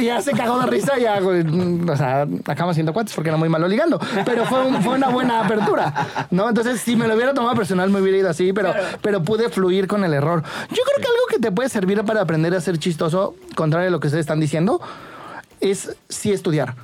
[0.00, 3.14] Y ya se cagó de risa y ya, güey, mm, o sea, acabamos siendo cuates
[3.14, 3.98] porque era muy malo ligando.
[4.24, 6.48] Pero fue, un- fue una buena apertura, ¿no?
[6.48, 9.86] Entonces, si me lo hubiera tomado personal, me hubiera ido así, pero, pero pude fluir
[9.86, 10.42] con el error.
[10.70, 13.90] Yo creo que algo que te puede servir para aprender a ser chistoso, contrario a
[13.90, 14.80] lo que ustedes están diciendo,
[15.60, 16.74] es sí estudiar.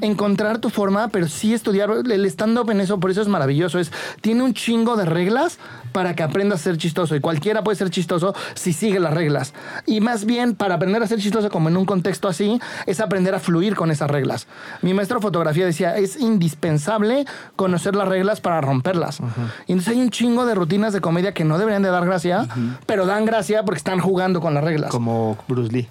[0.00, 1.90] Encontrar tu forma, pero sí estudiar.
[1.90, 3.78] El stand-up en eso, por eso es maravilloso.
[3.78, 5.58] Es, tiene un chingo de reglas
[5.92, 7.16] para que aprendas a ser chistoso.
[7.16, 9.54] Y cualquiera puede ser chistoso si sigue las reglas.
[9.86, 13.34] Y más bien, para aprender a ser chistoso, como en un contexto así, es aprender
[13.34, 14.46] a fluir con esas reglas.
[14.82, 17.24] Mi maestro de fotografía decía, es indispensable
[17.56, 19.20] conocer las reglas para romperlas.
[19.66, 22.46] Y entonces hay un chingo de rutinas de comedia que no deberían de dar gracia,
[22.86, 24.90] pero dan gracia porque están jugando con las reglas.
[24.90, 25.88] Como Bruce Lee.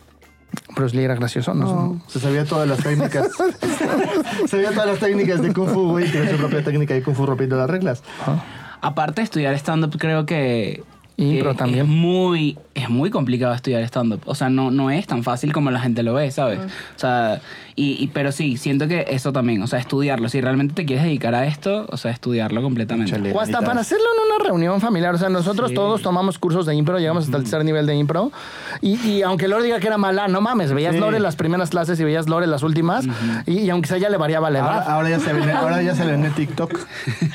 [0.75, 1.65] Bruce Lee era gracioso, ¿no?
[1.65, 3.27] No, se sabía todas las técnicas.
[4.47, 7.25] sabía todas las técnicas de Kung Fu, güey, que su propia técnica de Kung Fu
[7.25, 8.03] rompiendo las reglas.
[8.81, 10.83] Aparte de estudiar stand-up, creo que...
[11.17, 11.85] Impro que también.
[11.85, 14.21] Es muy, es muy complicado estudiar stand-up.
[14.25, 16.59] O sea, no, no es tan fácil como la gente lo ve, ¿sabes?
[16.59, 17.41] O sea,
[17.75, 20.29] y, y- pero sí, siento que eso también, o sea, estudiarlo.
[20.29, 23.11] Si realmente te quieres dedicar a esto, o sea, estudiarlo completamente.
[23.11, 23.31] Chale.
[23.33, 25.13] O hasta para hacerlo en una reunión familiar.
[25.13, 25.75] O sea, nosotros Sí.
[25.75, 28.31] todos tomamos cursos de impro, llegamos hasta el tercer nivel de impro.
[28.81, 30.99] Y, y aunque Lore diga que era mala, no mames, veías Sí.
[30.99, 33.05] Lore las primeras clases y veías Lore las últimas.
[33.45, 34.67] y, y aunque sea ya le variaba la edad.
[34.81, 36.79] Ahora, ahora ya se ve, ahora ya se le ve en el TikTok.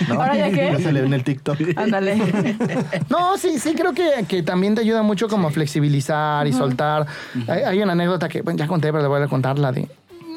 [0.08, 0.14] ¿no?
[0.14, 0.70] ¿Ahora ya qué?
[0.72, 1.58] Ya se le ve en el TikTok.
[1.76, 2.12] Ándale.
[3.08, 7.06] No, sí, sí, creo que, que también te ayuda mucho como flexibilizar y soltar.
[7.48, 9.88] hay, hay una anécdota que bueno, ya conté, pero le voy a contar la de.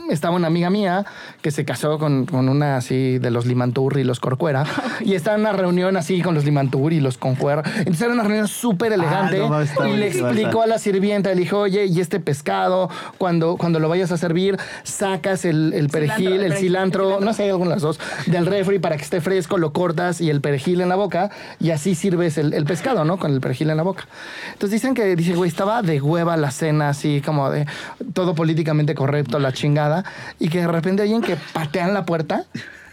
[0.09, 1.05] Estaba una amiga mía
[1.41, 4.65] que se casó con, con una así de los Limantur y los Corcuera.
[5.01, 7.63] y estaba en una reunión así con los Limantur y los Concuera.
[7.79, 9.39] Entonces era una reunión súper elegante.
[9.39, 12.89] no mames, está y le explicó a la sirvienta, le dijo, oye, y este pescado,
[13.17, 17.33] cuando, cuando lo vayas a servir, sacas el, el perejil, el el perejil, cilantro, no
[17.33, 20.29] sé, hay alguna de las dos, del refri para que esté fresco, lo cortas y
[20.29, 23.17] el perejil en la boca y así sirves el, el pescado, ¿no?
[23.17, 24.07] Con el perejil en la boca.
[24.53, 27.65] Entonces dicen que, dice, güey, estaba de hueva la cena, así como de
[28.13, 29.94] todo políticamente correcto, la chingada,
[30.39, 32.43] y que de repente alguien que patean la puerta.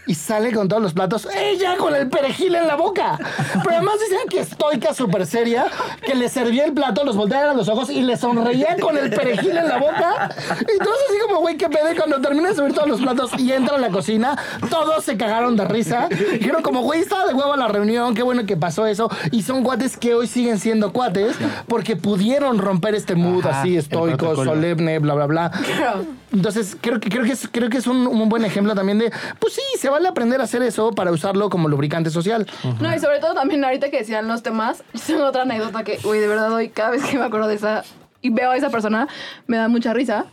[0.05, 3.17] Y sale con todos los platos, ella con el perejil en la boca.
[3.63, 5.65] Pero además dicen que estoica, súper seria,
[6.05, 9.09] que le servía el plato, los volteaba a los ojos y le sonreía con el
[9.09, 10.29] perejil en la boca.
[10.61, 11.83] Y todos así como, güey, qué pedo.
[11.97, 14.37] Cuando termina de subir todos los platos y entra a la cocina,
[14.69, 16.09] todos se cagaron de risa.
[16.09, 19.09] Dijeron como, güey, estaba de huevo la reunión, qué bueno que pasó eso.
[19.31, 21.35] Y son cuates que hoy siguen siendo cuates
[21.67, 25.51] porque pudieron romper este mood Ajá, así estoico, solemne, bla, bla, bla.
[26.33, 29.11] Entonces, creo que, creo que es, creo que es un, un buen ejemplo también de,
[29.39, 32.45] pues sí, se vale aprender a hacer eso para usarlo como lubricante social.
[32.81, 36.19] No, y sobre todo también ahorita que decían los temas, tengo otra anécdota que, uy,
[36.19, 37.83] de verdad hoy cada vez que me acuerdo de esa
[38.21, 39.07] y veo a esa persona,
[39.47, 40.25] me da mucha risa.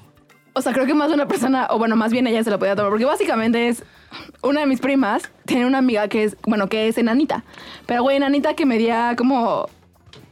[0.52, 2.58] O sea, creo que más de una persona, o bueno, más bien ella se la
[2.58, 3.84] podía tomar, porque básicamente es
[4.42, 7.44] una de mis primas, tiene una amiga que es, bueno, que es enanita.
[7.86, 9.68] Pero, güey, enanita que medía como,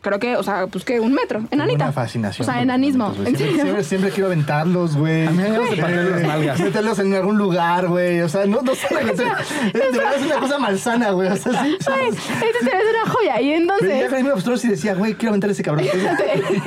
[0.01, 1.85] creo que, o sea, pues que un metro, enanita.
[1.85, 2.49] Una fascinación.
[2.49, 3.09] O sea, enanismo.
[3.09, 3.29] momentos, güey.
[3.29, 3.65] ¿En Siempre, serio?
[3.65, 5.27] siempre, siempre quiero aventarlos, güey.
[5.27, 6.61] A mí me las nalgas.
[6.61, 8.21] Meterlos en algún lugar, güey.
[8.21, 8.87] O sea, no, no sé.
[8.95, 11.29] De verdad es una cosa malsana, güey.
[11.29, 11.79] O sea, sí.
[11.87, 13.41] Güey, este una joya.
[13.41, 14.01] Y Pero entonces...
[14.01, 15.87] ya caí nosotros y decía, güey, quiero aventar a ese cabrón.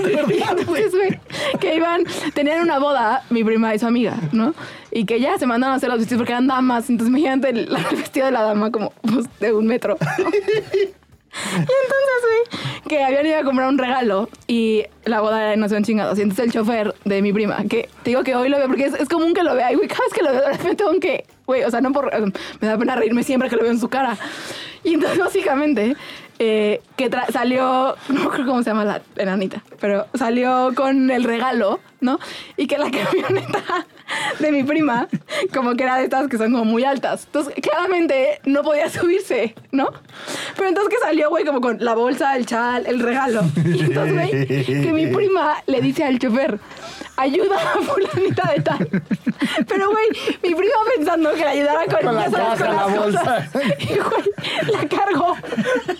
[0.01, 1.19] Entonces, güey,
[1.59, 4.53] que iban, tenían una boda, mi prima y su amiga, ¿no?
[4.91, 6.89] Y que ya se mandaron a hacer los vestidos porque eran damas.
[6.89, 9.97] Entonces, imagínate el, el vestido de la dama como pues, de un metro.
[11.33, 15.65] Y entonces, güey, que habían ido a comprar un regalo y la boda era no
[15.65, 16.19] un chingados.
[16.19, 18.85] Y entonces el chofer de mi prima, que te digo que hoy lo veo porque
[18.85, 19.71] es, es común que lo vea.
[19.71, 22.11] Y, güey, cada vez que lo veo, de repente, aunque, güey, o sea, no por.
[22.59, 24.17] Me da pena reírme siempre que lo veo en su cara.
[24.83, 25.95] Y entonces, básicamente,
[26.43, 31.79] eh, que salió, no creo cómo se llama la enanita, pero salió con el regalo,
[31.99, 32.19] ¿no?
[32.57, 33.85] Y que la camioneta
[34.39, 35.07] de mi prima,
[35.53, 37.25] como que era de estas que son como muy altas.
[37.25, 39.91] Entonces, claramente no podía subirse, ¿no?
[40.55, 43.41] Pero entonces que salió, güey, como con la bolsa, el chal, el regalo.
[43.57, 46.59] Entonces, güey, que mi prima le dice al chofer,
[47.21, 48.89] ayuda a fulanita de tal.
[49.67, 50.07] Pero, güey,
[50.43, 53.23] mi prima pensando que la ayudara con, Con la con bolsa.
[53.49, 53.49] cosas.
[53.79, 54.23] Y, güey,
[54.71, 55.35] la cargó.
[55.41, 55.91] que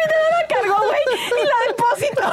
[0.00, 2.30] literal la cargó, güey, y la depositó.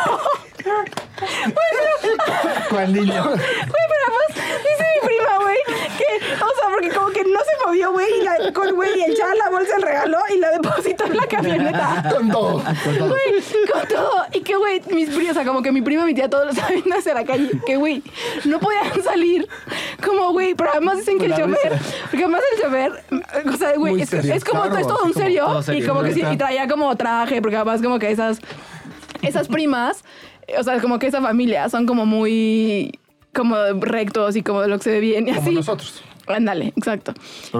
[2.69, 3.23] ¿Cuál niño?
[3.23, 5.57] Güey, pero además dice mi prima, güey,
[5.97, 9.03] que, o sea, porque como que no se movió, güey, y la, con, güey, y
[9.03, 12.11] el chaval la bolsa el regaló y la depositó en la camioneta.
[12.11, 12.63] Con todo.
[12.63, 14.25] Güey, con todo.
[14.33, 16.67] Y que, güey, mis primos, o sea, como que mi prima, mi tía, todos lo
[16.69, 17.51] viendo hacia la calle.
[17.65, 18.03] Que, güey,
[18.45, 19.47] no podían salir.
[20.03, 23.03] Como, güey, pero además dicen que el Con chofer, porque además el chofer,
[23.53, 25.45] o sea, güey, es, es como, Claro, es todo un serio.
[25.45, 25.83] todo serio.
[25.83, 28.39] Y como que sí, y traía como traje, porque además como que esas,
[29.21, 30.03] esas primas,
[30.57, 32.99] o sea, como que esa familia son como muy,
[33.33, 35.55] como rectos y como de lo que se ve bien y Como así.
[35.55, 36.03] nosotros.
[36.27, 37.13] Ándale, exacto.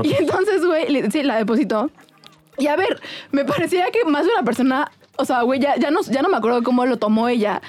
[0.04, 1.90] Y entonces, güey, sí, la depositó.
[2.58, 3.02] Y a ver,
[3.32, 6.30] me parecía que más de una persona, o sea, güey, ya, ya, no, ya no
[6.30, 7.62] me acuerdo cómo lo tomó ella.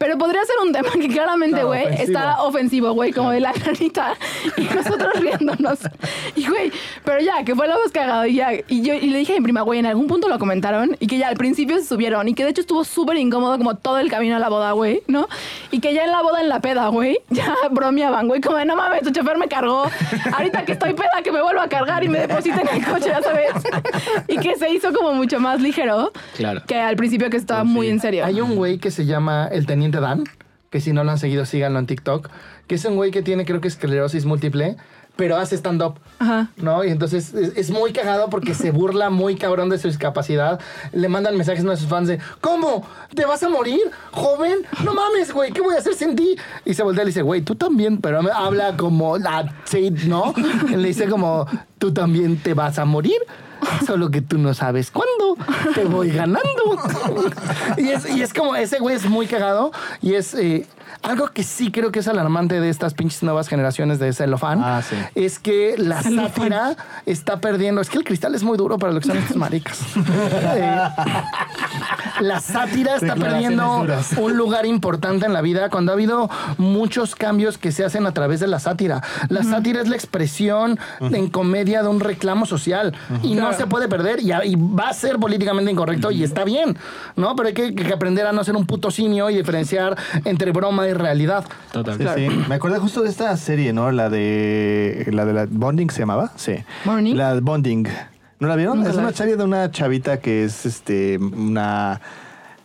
[0.00, 4.14] Pero podría ser un tema que claramente, güey, está ofensivo, güey, como de la carita.
[4.56, 5.80] Y nosotros riéndonos.
[6.34, 6.72] Y, güey,
[7.04, 8.24] pero ya, que fue lo más cagado.
[8.24, 10.38] Y ya, y yo y le dije a mi prima, güey, en algún punto lo
[10.38, 10.96] comentaron.
[11.00, 12.26] Y que ya al principio se subieron.
[12.28, 15.02] Y que de hecho estuvo súper incómodo como todo el camino a la boda, güey,
[15.06, 15.28] ¿no?
[15.70, 18.64] Y que ya en la boda, en la peda, güey, ya bromeaban, güey, como de,
[18.64, 19.84] no mames, tu chofer me cargó.
[20.32, 23.08] Ahorita que estoy peda, que me vuelva a cargar y me deposita en el coche,
[23.08, 23.52] ya sabes.
[24.28, 26.10] Y que se hizo como mucho más ligero.
[26.38, 26.62] Claro.
[26.66, 28.24] Que al principio que estaba muy en serio.
[28.24, 30.24] Hay un güey que se llama el Teniente Dan,
[30.70, 32.28] que si no lo han seguido, síganlo en TikTok,
[32.68, 34.76] que es un güey que tiene, creo que esclerosis múltiple,
[35.16, 35.98] pero hace stand-up.
[36.56, 36.84] ¿No?
[36.84, 40.60] Y entonces es, es muy cagado porque se burla muy cabrón de su discapacidad.
[40.92, 42.86] Le mandan mensajes a sus fans de, ¿cómo?
[43.14, 43.80] ¿Te vas a morir,
[44.12, 44.58] joven?
[44.84, 46.36] No mames, güey, ¿qué voy a hacer sin ti?
[46.64, 49.54] Y se voltea y le dice, güey, tú también, pero habla como la
[50.06, 50.32] ¿no?
[50.70, 51.46] Y le dice como,
[51.78, 53.18] tú también te vas a morir.
[53.86, 55.36] Solo que tú no sabes cuándo.
[55.74, 56.78] Te voy ganando.
[57.76, 59.72] y, es, y es como, ese güey es muy cagado.
[60.02, 60.66] Y es eh,
[61.02, 64.60] algo que sí creo que es alarmante de estas pinches nuevas generaciones de celofán.
[64.62, 64.96] Ah, sí.
[65.14, 67.80] Es que la sátira está perdiendo.
[67.80, 69.80] Es que el cristal es muy duro para lo que son estas maricas.
[70.52, 70.88] Eh,
[72.20, 74.12] la sátira está perdiendo duras.
[74.16, 78.12] un lugar importante en la vida cuando ha habido muchos cambios que se hacen a
[78.12, 79.02] través de la sátira.
[79.28, 83.88] La sátira es la expresión en comedia de un reclamo social y no se puede
[83.88, 86.76] perder y, a- y va a ser políticamente incorrecto y está bien,
[87.16, 87.34] ¿no?
[87.36, 90.86] Pero hay que, que aprender a no ser un puto simio y diferenciar entre broma
[90.88, 91.44] y realidad.
[91.72, 91.96] Total.
[91.98, 92.44] Sí, sí.
[92.48, 93.90] Me acordé justo de esta serie, ¿no?
[93.92, 96.54] La de la de la Bonding se llamaba, sí.
[96.84, 97.16] ¿Bonding?
[97.16, 97.86] La Bonding.
[98.38, 98.78] ¿No la vieron?
[98.78, 102.00] Nunca es la una serie de una chavita que es este una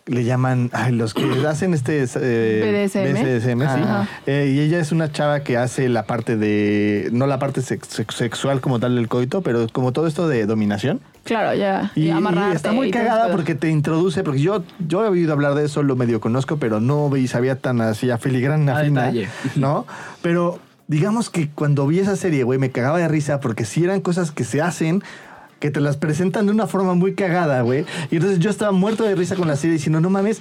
[0.07, 3.23] le llaman ay, los que hacen este eh, BDSM.
[3.23, 4.07] BDSM, sí.
[4.27, 7.87] Eh, y ella es una chava que hace la parte de no la parte sex-
[7.89, 11.01] sex- sexual como tal del coito, pero como todo esto de dominación.
[11.23, 11.91] Claro, ya.
[11.95, 15.33] Y, y amarrarte está muy y cagada porque te introduce, porque yo, yo he oído
[15.33, 18.83] hablar de eso, lo medio conozco, pero no vi, sabía tan así a filigrana A
[18.83, 19.27] fina, detalle.
[19.55, 19.87] ¿no?
[20.21, 24.01] Pero digamos que cuando vi esa serie, güey, me cagaba de risa porque si eran
[24.01, 25.01] cosas que se hacen
[25.65, 27.85] que te las presentan de una forma muy cagada, güey.
[28.11, 30.39] Y entonces yo estaba muerto de risa con la serie diciendo, no mames,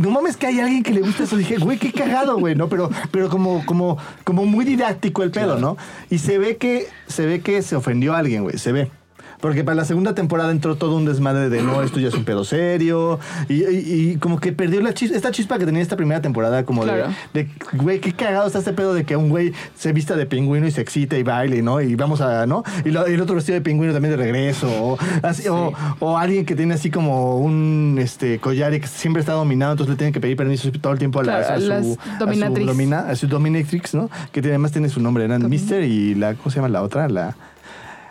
[0.00, 1.36] no mames que hay alguien que le gusta eso.
[1.36, 2.68] Dije, güey, qué cagado, güey, ¿no?
[2.68, 5.76] Pero, pero como, como, como muy didáctico el pedo, ¿no?
[6.08, 8.92] Y se ve que, se ve que se ofendió a alguien, güey, se ve.
[9.40, 12.24] Porque para la segunda temporada entró todo un desmadre de no, esto ya es un
[12.24, 13.18] pedo serio.
[13.48, 16.64] Y, y- y como que perdió la chispa, esta chispa que tenía esta primera temporada,
[16.64, 17.12] como de- Claro.
[17.32, 20.66] de, güey, qué cagado está este pedo de que un güey se vista de pingüino
[20.66, 21.80] y se excita y baile, ¿no?
[21.80, 22.62] Y vamos a, ¿no?
[22.84, 24.68] Y, lo- y el otro vestido de pingüino también de regreso.
[24.70, 29.20] O, así, o, o alguien que tiene así como un este, collar y que siempre
[29.20, 31.60] está dominado, entonces le tienen que pedir permiso todo el tiempo a, la, Claro, a
[31.60, 32.66] su, las a su dominatrix.
[32.66, 34.10] domina- a su dominatrix, ¿no?
[34.32, 37.08] Que tiene- además tiene su nombre, eran Mister y la, ¿cómo se llama la otra?
[37.08, 37.36] La,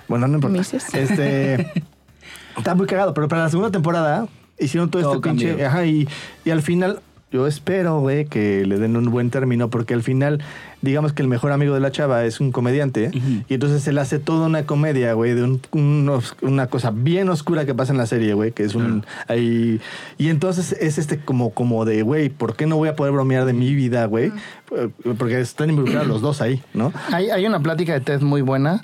[0.10, 0.58] bueno, no importa.
[0.58, 0.94] Mrs.
[0.96, 1.72] Este,
[2.58, 4.28] está muy cagado, pero para la segunda temporada
[4.60, 5.68] hicieron todo, Todo este pinche, cambió.
[5.68, 6.08] ajá, y,
[6.44, 7.00] y al final
[7.32, 10.42] yo espero, güey, que le den un buen término, porque al final,
[10.82, 13.12] digamos que el mejor amigo de la chava es un comediante,
[13.48, 17.76] y entonces él hace toda una comedia, güey, de un- una cosa bien oscura que
[17.76, 19.06] pasa en la serie, güey, que es un...
[19.28, 19.80] ahí-
[20.18, 23.46] y entonces es este como, como de, güey, ¿por qué no voy a poder bromear
[23.46, 24.32] de mi vida, güey?
[25.20, 26.92] Porque están involucrados los dos ahí, ¿no?
[27.12, 28.82] Hay, hay una plática de TED muy buena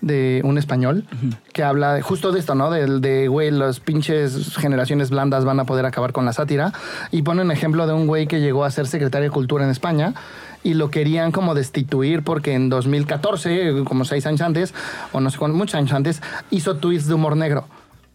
[0.00, 1.04] de un español
[1.52, 2.70] que habla de- justo de esto, ¿no?
[2.70, 6.72] Del de, güey, las pinches generaciones blandas van a poder acabar con la sátira.
[7.10, 9.70] Y pone un ejemplo de un güey que llegó a ser secretario de Cultura en
[9.70, 10.14] España
[10.62, 14.74] y lo querían como destituir porque en 2014, como seis años antes,
[15.12, 17.66] o no sé cuántos, muchos años antes, hizo tweets de humor negro.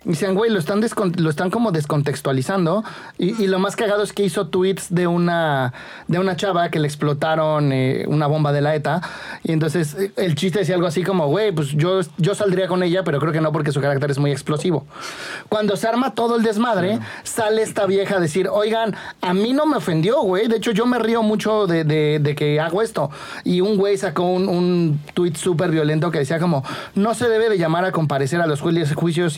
[0.06, 0.82] Y decían, güey, lo están,
[1.18, 2.84] lo están como descontextualizando.
[3.18, 5.74] Y, y lo más cagado es que hizo tweets de una,
[6.08, 9.02] de una chava que le explotaron eh, una bomba de la ETA.
[9.44, 12.84] Y entonces eh, el chiste decía algo así como, güey, pues yo, yo saldría con
[12.84, 14.86] ella, pero creo que no porque su carácter es muy explosivo.
[15.50, 19.66] Cuando se arma todo el desmadre, sale esta vieja a decir, oigan, a mí no
[19.66, 20.48] me ofendió, güey.
[20.48, 23.10] De hecho, yo me río mucho de, de- de que hago esto.
[23.44, 26.64] Y un güey sacó un, un tuit súper violento que decía como,
[26.96, 29.38] no se debe de llamar a comparecer a los juicios, juicios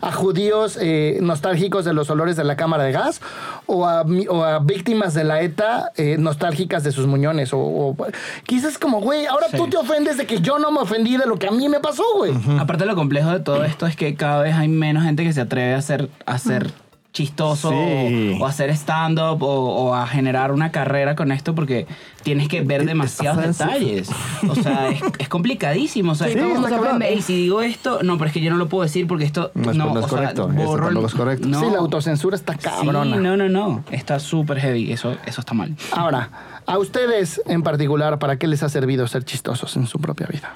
[0.00, 3.20] a judíos eh, nostálgicos de los olores de la cámara de gas
[3.66, 7.52] o a, mi- o a víctimas de la ETA eh, nostálgicas de sus muñones.
[7.52, 7.96] O, o-
[8.44, 9.56] quizás como, güey, ahora Sí.
[9.56, 11.80] tú te ofendes de que yo no me ofendí de lo que a mí me
[11.80, 12.32] pasó, güey.
[12.58, 15.40] Aparte lo complejo de todo esto es que cada vez hay menos gente que se
[15.40, 16.72] atreve a hacer, a ser
[17.16, 18.36] chistoso Sí.
[18.38, 21.86] o, hacer stand-up o, o a generar una carrera con esto porque
[22.22, 24.10] tienes que ver demasiados detalles.
[24.46, 26.12] O sea, es, es complicadísimo.
[26.12, 26.28] O sea.
[26.28, 29.50] "Ey, si digo esto, no, pero es que yo no lo puedo decir porque esto
[29.54, 31.48] No no, es- no es o sea, correcto, eso borro el- es correcto.
[31.48, 31.60] No.
[31.60, 33.16] Sí, la autocensura está cabrona.
[33.16, 33.82] Sí, no, no, no.
[33.90, 34.92] Está súper heavy.
[34.92, 35.74] Eso, eso está mal.
[35.92, 36.28] Ahora,
[36.66, 40.52] a ustedes en particular, ¿para qué les ha servido ser chistosos en su propia vida?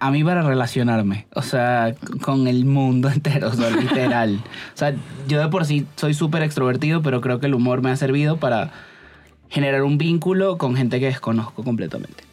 [0.00, 4.42] A mí para relacionarme, o sea, con el mundo entero, literal.
[4.74, 4.94] O sea,
[5.28, 8.38] yo de por sí soy súper extrovertido, pero creo que el humor me ha servido
[8.38, 8.72] para
[9.50, 12.24] generar un vínculo con gente que desconozco completamente.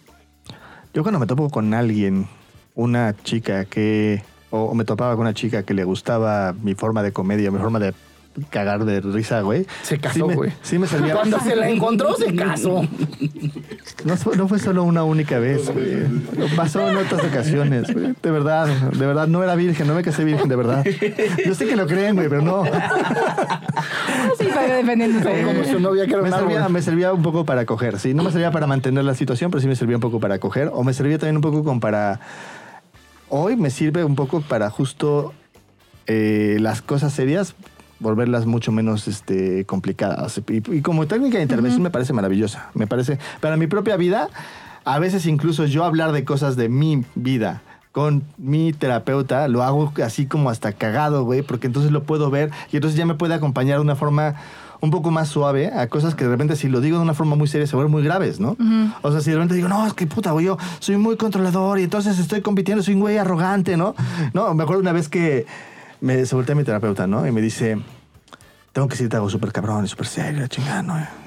[0.94, 2.28] Yo cuando me topo con alguien,
[2.74, 7.12] una chica que, o me topaba con una chica que le gustaba mi forma de
[7.12, 7.94] comedia, mi forma de
[8.50, 9.66] cagar de risa, güey.
[9.84, 10.52] Se casó, sí me- güey.
[10.62, 11.14] Sí me servía.
[11.16, 12.86] Cuando se la encontró, se casó.
[14.06, 16.48] No, fue- no fue solo una única vez, güey.
[16.56, 18.14] Pasó en otras ocasiones, güey.
[18.22, 20.86] De verdad, de verdad, no era virgen, no me casé virgen, de verdad.
[21.46, 22.64] Yo sé que lo creen, güey, pero no.
[24.40, 25.44] Sí, defendiéndose.
[25.44, 28.14] Como su novia que era Me servía, me servía un poco para coger, sí.
[28.14, 30.70] No me servía para mantener la situación, pero sí me servía un poco para coger.
[30.74, 32.20] O me servía también un poco como para...
[33.30, 35.34] Hoy me sirve un poco para justo
[36.06, 37.56] eh, las cosas serias
[38.00, 40.42] volverlas mucho menos este, complicadas.
[40.50, 42.70] Y, y como técnica de intervención me parece maravillosa.
[42.74, 44.30] Me parece, para mi propia vida,
[44.86, 47.62] a veces incluso yo hablar de cosas de mi vida
[47.98, 52.52] con mi terapeuta, lo hago así como hasta cagado, güey, porque entonces lo puedo ver
[52.72, 54.36] y entonces ya me puede acompañar de una forma
[54.82, 57.36] un poco más suave a cosas que de repente si lo digo de una forma
[57.36, 58.56] muy seria se vuelven muy graves, ¿no?
[59.02, 61.80] O sea, si de repente digo, no, es que puta, güey, yo soy muy controlador
[61.80, 63.96] y entonces estoy compitiendo, soy un güey arrogante, ¿no?
[64.34, 65.48] No, me acuerdo una vez que
[66.02, 67.26] me se voltea mi terapeuta, ¿no?
[67.28, 67.78] Y me dice,
[68.74, 71.27] tengo que decirte algo súper cabrón y súper serio, chingada, ¿no?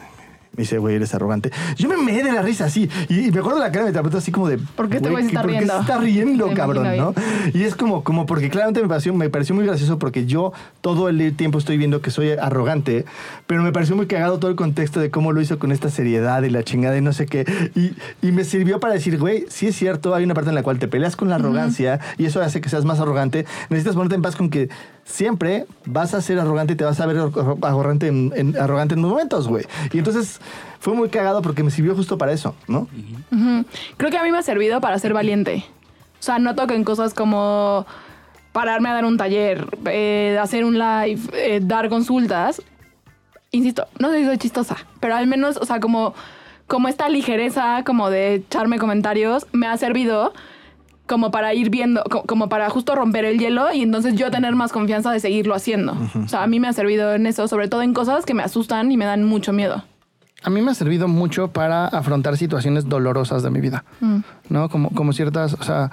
[0.61, 1.51] Me dice, güey, eres arrogante.
[1.77, 2.87] Yo me meé de la risa así.
[3.09, 4.59] Y, y me acuerdo la cara de terapeuta así como de...
[4.59, 5.75] ¿Por qué este güey ¿qué- está ¿por qué riendo?
[5.75, 7.14] se está riendo, Me cabrón, no?
[7.55, 11.09] Y es como, como porque claramente me pareció, me pareció muy gracioso porque yo todo
[11.09, 13.07] el tiempo estoy viendo que soy arrogante,
[13.46, 16.42] pero me pareció muy cagado todo el contexto de cómo lo hizo con esta seriedad
[16.42, 17.46] y la chingada y no sé qué.
[17.75, 17.92] Y,
[18.27, 20.79] y me sirvió para decir, güey, sí es cierto, hay una parte en la cual
[20.79, 23.46] te peleas con la arrogancia y eso hace que seas más arrogante.
[23.70, 24.68] Necesitas ponerte en paz con que
[25.05, 27.16] siempre vas a ser arrogante y te vas a ver
[27.62, 29.64] arrogante en, en- arrogante en momentos, güey.
[29.92, 30.40] Y entonces
[30.79, 32.89] fue muy cagado porque me sirvió justo para eso, ¿no?
[33.97, 35.65] Creo que a mí me ha servido para ser valiente.
[36.19, 37.87] O sea, noto que en cosas como
[38.53, 42.61] pararme a dar un taller, eh, hacer un live, eh, dar consultas,
[43.53, 46.15] insisto, no sé si soy chistosa, pero al menos, o sea, como,
[46.67, 50.33] como esta ligereza como de echarme comentarios me ha servido
[51.07, 54.55] como para ir viendo, co- como para justo romper el hielo y entonces yo tener
[54.55, 55.97] más confianza de seguirlo haciendo.
[56.25, 58.43] O sea, a mí me ha servido en eso, sobre todo en cosas que me
[58.45, 59.83] asustan y me dan mucho miedo.
[60.42, 63.85] A mí me ha servido mucho para afrontar situaciones dolorosas de mi vida,
[64.48, 64.68] ¿no?
[64.68, 65.90] Como, como ciertas, o sea,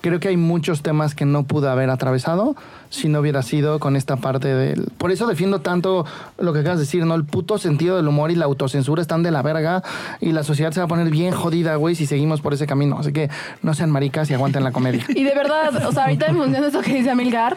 [0.00, 2.54] creo que hay muchos temas que no pude haber atravesado
[2.90, 4.88] si no hubiera sido con esta parte del...
[4.98, 6.06] Por eso defiendo tanto
[6.38, 7.14] lo que acabas de decir, ¿no?
[7.14, 9.82] El puto sentido del humor y la autocensura están de la verga
[10.20, 12.98] y la sociedad se va a poner bien jodida, güey, si seguimos por ese camino.
[12.98, 13.30] Así que
[13.62, 15.04] no sean maricas y aguanten la comedia.
[15.16, 17.56] Y de verdad, o sea, ahorita en función de eso que dice Amilcar,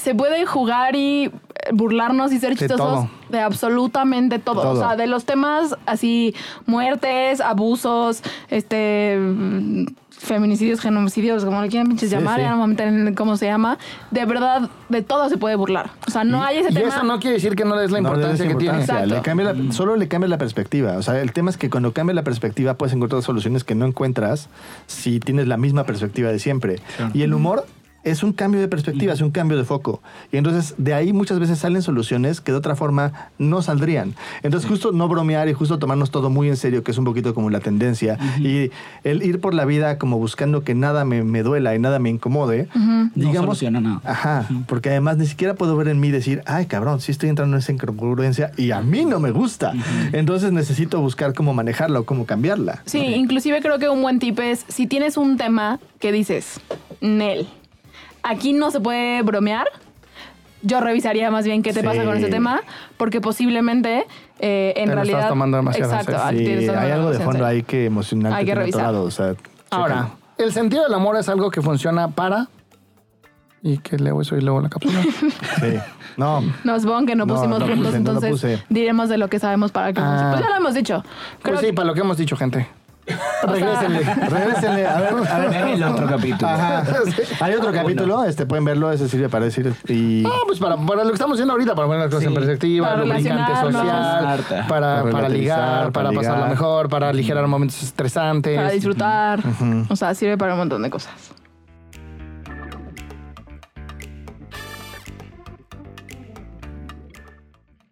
[0.00, 1.30] se puede jugar y eh,
[1.72, 3.10] burlarnos y ser chistosos todo.
[3.28, 4.62] de, absolutamente todo.
[4.62, 4.70] Todo.
[4.72, 6.34] O sea, de los temas así,
[6.66, 12.42] muertes, abusos, este mm, feminicidios, genocidios, como le quieran pinches Sí, llamar, sí.
[12.42, 13.78] ya no me voy a meter en cómo se llama.
[14.10, 15.90] De verdad, de todo se puede burlar.
[16.06, 16.88] O sea, no hay ese y tema.
[16.88, 18.80] eso no quiere decir que no le des la No le des importancia que tiene.
[18.80, 19.14] importancia, Exacto.
[19.16, 20.96] le cambia la- solo le cambia la perspectiva.
[20.98, 23.86] O sea, el tema es que cuando cambia la perspectiva puedes encontrar soluciones que no
[23.86, 24.48] encuentras
[24.86, 26.80] si tienes la misma perspectiva de siempre.
[27.14, 27.64] Y el humor
[28.04, 30.02] es un cambio de perspectiva, es un cambio de foco.
[30.32, 34.14] Y entonces de ahí muchas veces salen soluciones que de otra forma no saldrían.
[34.42, 37.34] Entonces justo no bromear y justo tomarnos todo muy en serio, que es un poquito
[37.34, 38.18] como la tendencia.
[38.38, 38.70] Y
[39.04, 42.10] el ir por la vida como buscando que nada me, me duela y nada me
[42.10, 43.58] incomode, No digamos...
[43.58, 44.00] soluciona nada.
[44.04, 47.56] Ajá, porque además ni siquiera puedo ver en mí decir, ay cabrón, sí estoy entrando
[47.56, 49.72] en esa incongruencia y a mí no me gusta.
[50.12, 52.82] Entonces necesito buscar cómo manejarla o cómo cambiarla.
[52.86, 56.60] Sí, inclusive creo que un buen tip es, si tienes un tema que dices,
[57.00, 57.48] Nel,
[58.22, 59.66] aquí no se puede bromear.
[60.62, 62.60] Yo revisaría más bien qué te pasa con ese tema,
[62.98, 64.06] porque posiblemente
[64.40, 65.18] eh, en Te realidad.
[65.20, 68.82] estás tomando demasiado Exacto, Sí, hay algo de fondo ahí que emocional Hay que revisar.
[68.82, 69.34] lado, o sea,
[69.70, 72.48] Ahora, el sentido del amor es algo que funciona para.
[73.62, 75.00] ¿Y que leo eso y luego la cápsula?
[75.60, 75.78] Sí.
[76.16, 78.62] No, No, supongo que no pusimos no puntos, puse, entonces puse.
[78.68, 80.00] diremos de lo que sabemos para que.
[80.02, 80.30] Ah.
[80.32, 81.02] Pues ya lo hemos dicho.
[81.42, 82.66] Creo Pues sí, para lo que hemos dicho, gente.
[83.42, 84.00] Regrésenle.
[84.28, 84.86] regrésenle.
[84.86, 85.54] A ver, a ver.
[85.68, 86.48] El otro capítulo.
[86.48, 86.84] Ajá.
[87.40, 91.02] Hay otro capítulo, este pueden verlo, ese sirve para decir y No, pues para, para
[91.04, 94.66] lo que estamos haciendo ahorita, para poner las cosas en perspectiva, Para lubricante social, para,
[94.66, 96.50] Para para ligar, para para pasarla ligar.
[96.50, 98.56] mejor, para aligerar momentos estresantes.
[98.56, 99.40] para disfrutar.
[99.88, 101.12] O sea, sirve para un montón de cosas.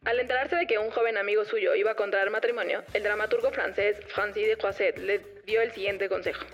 [0.08, 4.00] Al enterarse de que un joven amigo suyo iba a contraer matrimonio, el dramaturgo francés
[4.06, 6.46] Francis de Croisset le dio el siguiente consejo.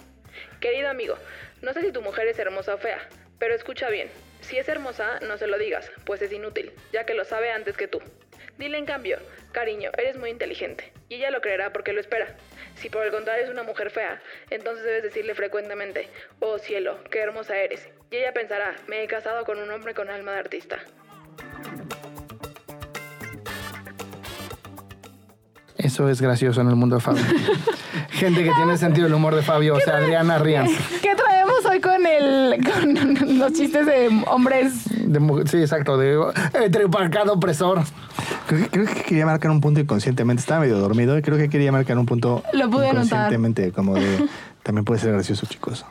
[0.59, 1.17] Querido amigo,
[1.63, 4.11] no sé si tu mujer es hermosa o fea, pero escucha bien.
[4.41, 7.77] Si es hermosa, no se lo digas, pues es inútil, ya que lo sabe antes
[7.77, 8.03] que tú.
[8.59, 9.19] Dile en cambio,
[9.53, 12.35] cariño, eres muy inteligente, y ella lo creerá porque lo espera.
[12.75, 16.09] Si por el contrario es una mujer fea, entonces debes decirle frecuentemente,
[16.41, 20.11] oh cielo, qué hermosa eres, y ella pensará, me he casado con un hombre con
[20.11, 20.81] alma de artista.
[25.85, 27.23] Eso es gracioso en el mundo de Fabio.
[28.09, 30.71] Gente que tiene sentido del humor de Fabio, o sea, Adriana Rías.
[31.03, 34.89] ¿Qué traemos hoy con el con los chistes de hombres?
[34.89, 36.19] De sí, exacto, de
[36.71, 37.83] triparcado opresor.
[38.47, 40.41] creo que, creo que quería marcar un punto inconscientemente.
[40.41, 43.05] Estaba medio dormido y creo que quería marcar un punto Lo pude notar.
[43.05, 44.27] inconscientemente, como de
[44.63, 45.85] también puede ser gracioso, chicos.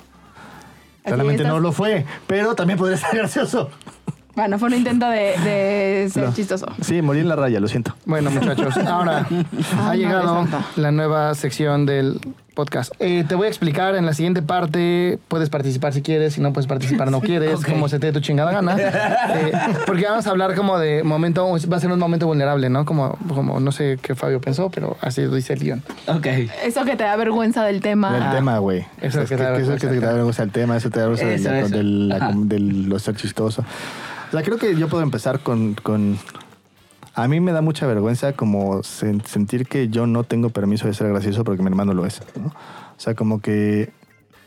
[1.08, 3.70] Solamente no lo fue, pero también podría ser gracioso.
[4.36, 6.34] Bueno, fue un intento de, de ser No.
[6.34, 6.66] chistoso.
[6.82, 7.96] Sí, morí en la raya, lo siento.
[8.06, 9.28] Bueno, muchachos, ahora
[9.80, 12.20] ha Madre llegado la nueva sección del
[12.56, 12.92] podcast.
[13.00, 15.20] Eh, te voy a explicar en la siguiente parte.
[15.28, 18.22] Puedes participar si quieres, si no puedes participar no quieres, como se te dé tu
[18.22, 18.76] chingada gana.
[19.36, 19.52] Eh,
[19.86, 22.86] porque vamos a hablar como de momento, va a ser un momento vulnerable, ¿no?
[22.86, 25.84] Como, como no sé qué Fabio pensó, pero así lo dice el guion.
[26.08, 26.28] Ok.
[26.64, 28.12] Eso que te da vergüenza del tema.
[28.14, 28.86] Del tema, güey.
[29.02, 30.90] Eso Es que que, te da vergüenza que te del da vergüenza el tema, eso
[30.90, 31.76] te da vergüenza Eso, de, la- eso.
[31.78, 32.32] de la- Ajá.
[32.36, 33.64] de lo ser chistoso.
[34.34, 36.18] Sea, creo que yo puedo empezar con, con...
[37.14, 40.96] A mí me da mucha vergüenza como sen- sentir que yo no tengo permiso de
[40.96, 42.20] ser gracioso porque mi hermano lo es.
[42.36, 42.48] ¿no?
[42.48, 43.92] O sea, como que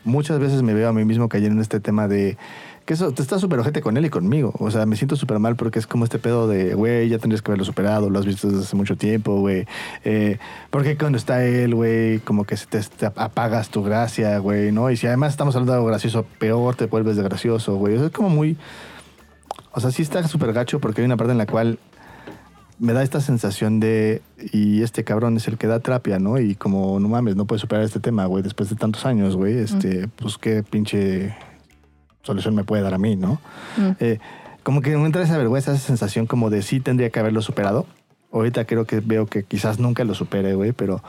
[0.03, 2.37] muchas veces me veo a mí mismo cayendo en este tema de
[2.85, 4.53] que eso te está súper ojete con él y conmigo.
[4.59, 7.41] O sea, me siento súper mal porque es como este pedo de, güey, ya tendrías
[7.41, 9.65] que haberlo superado, lo has visto desde hace mucho tiempo, güey.
[10.03, 10.37] Eh,
[10.69, 14.91] porque cuando está él, güey, como que te, te apagas tu gracia, güey, ¿no?
[14.91, 17.95] Y si además estamos hablando de algo gracioso, peor te vuelves de gracioso, güey.
[17.95, 18.57] O es como muy...
[19.77, 21.77] O sea, sí está súper gacho porque hay una parte en la cual
[22.79, 26.39] me da esta sensación de, y este cabrón es el que da terapia, ¿no?
[26.39, 29.55] Y como, no mames, no puedes superar este tema, güey, después de tantos años, güey,
[29.55, 31.37] este, pues qué pinche
[32.23, 33.39] solución me puede dar a mí, ¿no?
[33.77, 33.91] Mm.
[33.99, 34.17] Eh,
[34.63, 37.85] como que me entra esa vergüenza, esa sensación como de sí tendría que haberlo superado.
[38.31, 41.03] Ahorita creo que veo que quizás nunca lo supere, güey, pero,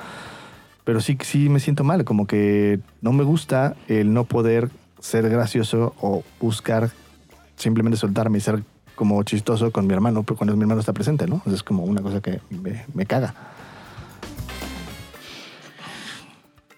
[0.85, 4.69] pero sí, sí me siento mal, como que no me gusta el no poder
[5.01, 6.91] ser gracioso o buscar
[7.59, 8.63] simplemente soltarme y ser
[8.95, 11.43] como chistoso con mi hermano, pero cuando mi hermano está presente, ¿no?
[11.47, 13.35] Es como una cosa que me, me caga.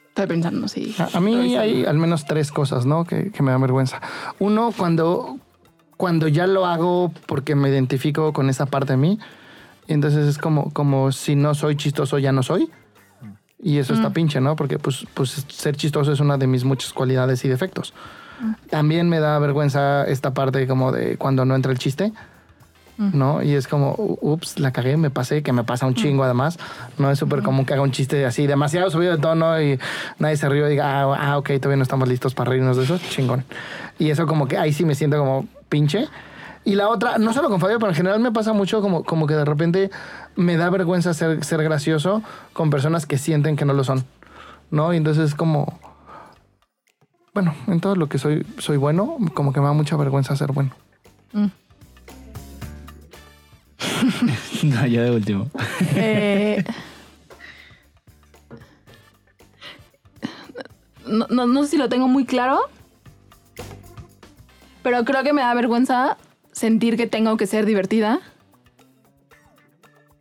[0.08, 0.94] Estoy pensando, sí.
[0.98, 3.04] A, a mí hay al menos tres cosas, ¿no?
[3.04, 4.00] Que, que me dan vergüenza.
[4.38, 5.38] Uno, cuando,
[5.96, 9.18] cuando ya lo hago porque me identifico con esa parte de mí,
[9.86, 12.70] entonces es como, como si no soy chistoso, ya no soy.
[13.62, 14.56] Y eso está pinche, ¿no?
[14.56, 17.92] Porque pues, pues ser chistoso es una de mis muchas cualidades y defectos.
[18.68, 22.12] También me da vergüenza esta parte como de cuando no entra el chiste.
[23.00, 23.42] ¿no?
[23.42, 26.58] Y es como, ups, la cagué, me pasé, que me pasa un chingo además.
[26.98, 29.78] No es súper común que haga un chiste así, demasiado subido de tono y
[30.18, 32.84] nadie se rió y diga, ah, ah, ok, todavía no estamos listos para reírnos de
[32.84, 33.44] eso, chingón.
[33.98, 36.08] Y eso como que ahí sí me siento como pinche.
[36.64, 39.26] Y la otra, no solo con Fabio, pero en general me pasa mucho como, como
[39.26, 39.90] que de repente
[40.36, 42.22] me da vergüenza ser, ser gracioso
[42.52, 44.04] con personas que sienten que no lo son,
[44.70, 44.92] ¿no?
[44.92, 45.78] Y entonces como,
[47.32, 50.52] bueno, en todo lo que soy, soy bueno, como que me da mucha vergüenza ser
[50.52, 50.70] bueno.
[54.62, 55.50] No, yo de último.
[55.94, 56.62] Eh,
[61.06, 62.60] no, no, no sé si lo tengo muy claro,
[64.82, 66.18] pero creo que me da vergüenza
[66.52, 68.20] sentir que tengo que ser divertida.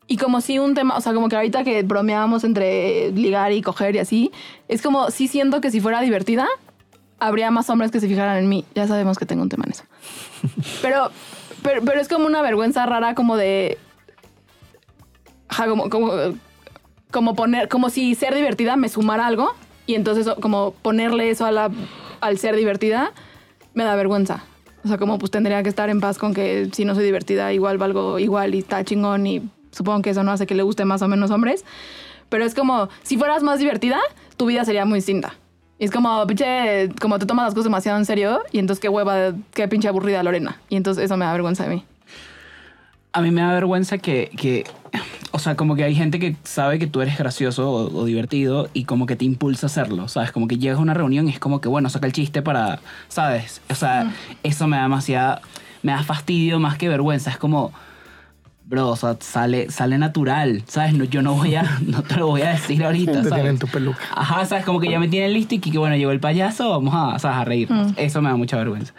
[0.08, 3.62] Y como si un tema, o sea, como que ahorita que bromeábamos entre ligar y
[3.62, 4.32] coger y así,
[4.68, 6.48] es como si siento que si fuera divertida,
[7.20, 8.66] habría más hombres que se fijaran en mí.
[8.76, 9.84] Ya sabemos que tengo un tema en eso.
[10.82, 11.12] Pero,
[11.62, 13.78] pero, pero es como una vergüenza rara como de...
[15.50, 16.12] Ajá, como, como,
[17.12, 19.54] como poner, como si ser divertida me sumara algo
[19.86, 21.72] y entonces como ponerle eso a la,
[22.22, 23.12] al ser divertida
[23.74, 24.44] me da vergüenza.
[24.84, 27.52] O sea, como pues tendría que estar en paz con que si no soy divertida,
[27.52, 30.86] igual valgo igual y está chingón y supongo que eso no hace que le guste
[30.86, 31.66] más o menos hombres.
[32.30, 34.00] Pero es como, si fueras más divertida,
[34.38, 35.34] tu vida sería muy distinta.
[35.80, 38.90] Y es como, pinche, como te tomas las cosas demasiado en serio y entonces qué
[38.90, 40.60] hueva, qué pinche aburrida Lorena.
[40.68, 41.86] Y entonces eso me da vergüenza de mí.
[43.14, 44.66] A mí me da vergüenza que, que,
[45.32, 48.70] o sea, como que hay gente que sabe que tú eres gracioso o, o divertido
[48.74, 50.34] y como que te impulsa a hacerlo, ¿sabes?
[50.34, 52.82] Como que llegas a una reunión y es como que, bueno, saca el chiste para,
[53.08, 53.62] ¿sabes?
[53.70, 54.14] O sea,
[54.44, 55.42] eso me da demasiada,
[55.82, 57.32] me da fastidio más que vergüenza.
[57.32, 57.72] Es como,
[58.70, 60.94] bro, o sea, sale, sale natural, ¿sabes?
[60.94, 63.34] No, yo no voy a, no te lo voy a decir ahorita, Te ¿sabes?
[63.34, 64.00] tienen tu peluca.
[64.16, 66.94] Ajá, sabes, como que ya me tienen listo y que bueno, llegó el payaso, vamos
[66.94, 67.38] a, ¿sabes?
[67.38, 67.94] a reírnos.
[67.98, 68.94] Eso me da mucha vergüenza.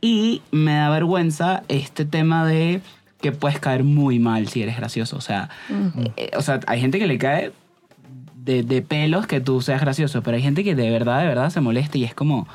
[0.00, 2.80] Y me da vergüenza este tema de
[3.20, 5.16] que puedes caer muy mal si eres gracioso.
[5.16, 5.48] O sea,
[6.16, 7.52] eh, o sea hay gente que le cae
[8.34, 11.50] de, de pelos que tú seas gracioso, pero hay gente que de verdad, de verdad
[11.50, 12.48] se molesta y es como...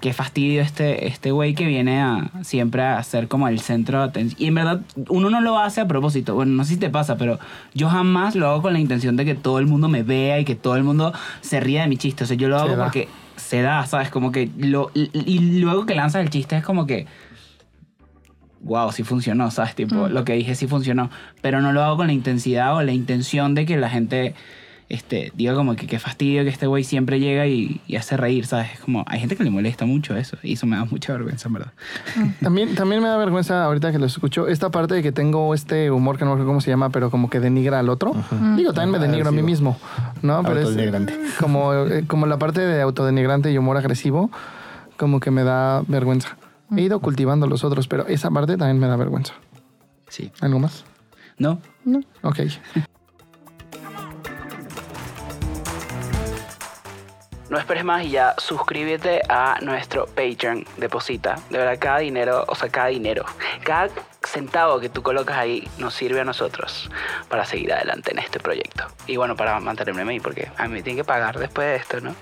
[0.00, 4.04] Qué fastidio este este güey que viene a siempre a ser como el centro de
[4.04, 4.40] atención.
[4.40, 6.34] Y en verdad, uno no lo hace a propósito.
[6.34, 7.38] Bueno, no sé si te pasa, pero
[7.74, 10.44] yo jamás lo hago con la intención de que todo el mundo me vea y
[10.44, 12.24] que todo el mundo se ría de mi chiste.
[12.24, 12.84] O sea, yo lo Se hago da.
[12.84, 14.08] porque se da, ¿sabes?
[14.10, 17.06] Como que lo, y, y luego que lanzas el chiste es como que.
[18.62, 19.74] Wow, sí funcionó, ¿sabes?
[19.74, 21.10] Tipo, lo que dije sí funcionó.
[21.40, 24.34] Pero no lo hago con la intensidad o la intención de que la gente
[24.90, 28.44] este, diga como que qué fastidio que este güey siempre llega y, y hace reír,
[28.44, 28.72] ¿sabes?
[28.74, 30.36] Es como, hay gente que le molesta mucho eso.
[30.42, 31.72] Y eso me da mucha vergüenza, en verdad.
[32.42, 35.92] También, también me da vergüenza ahorita que lo escucho esta parte de que tengo este
[35.92, 38.12] humor que no sé cómo se llama, pero como que denigra al otro.
[38.56, 39.78] Digo, también me denigro a mí mismo,
[40.22, 40.42] ¿no?
[40.42, 41.16] Pero es Autodenigrante.
[41.38, 44.30] como, eh, como la parte de autodenigrante y humor agresivo,
[44.96, 46.36] como que me da vergüenza.
[46.76, 49.34] He ido cultivando los otros, pero esa parte también me da vergüenza.
[50.08, 50.32] Sí.
[50.40, 50.84] ¿Algo más?
[51.38, 51.60] ¿No?
[52.22, 52.40] Ok.
[57.50, 60.64] No esperes más y ya suscríbete a nuestro Patreon.
[60.76, 61.34] Deposita.
[61.50, 63.24] De verdad, cada dinero, o sea, cada dinero,
[63.64, 63.90] cada
[64.22, 66.88] centavo que tú colocas ahí nos sirve a nosotros
[67.28, 68.84] para seguir adelante en este proyecto.
[69.08, 71.76] Y bueno, para mantenerme a mí, porque a mí me tienen que pagar después de
[71.76, 72.14] esto, ¿no?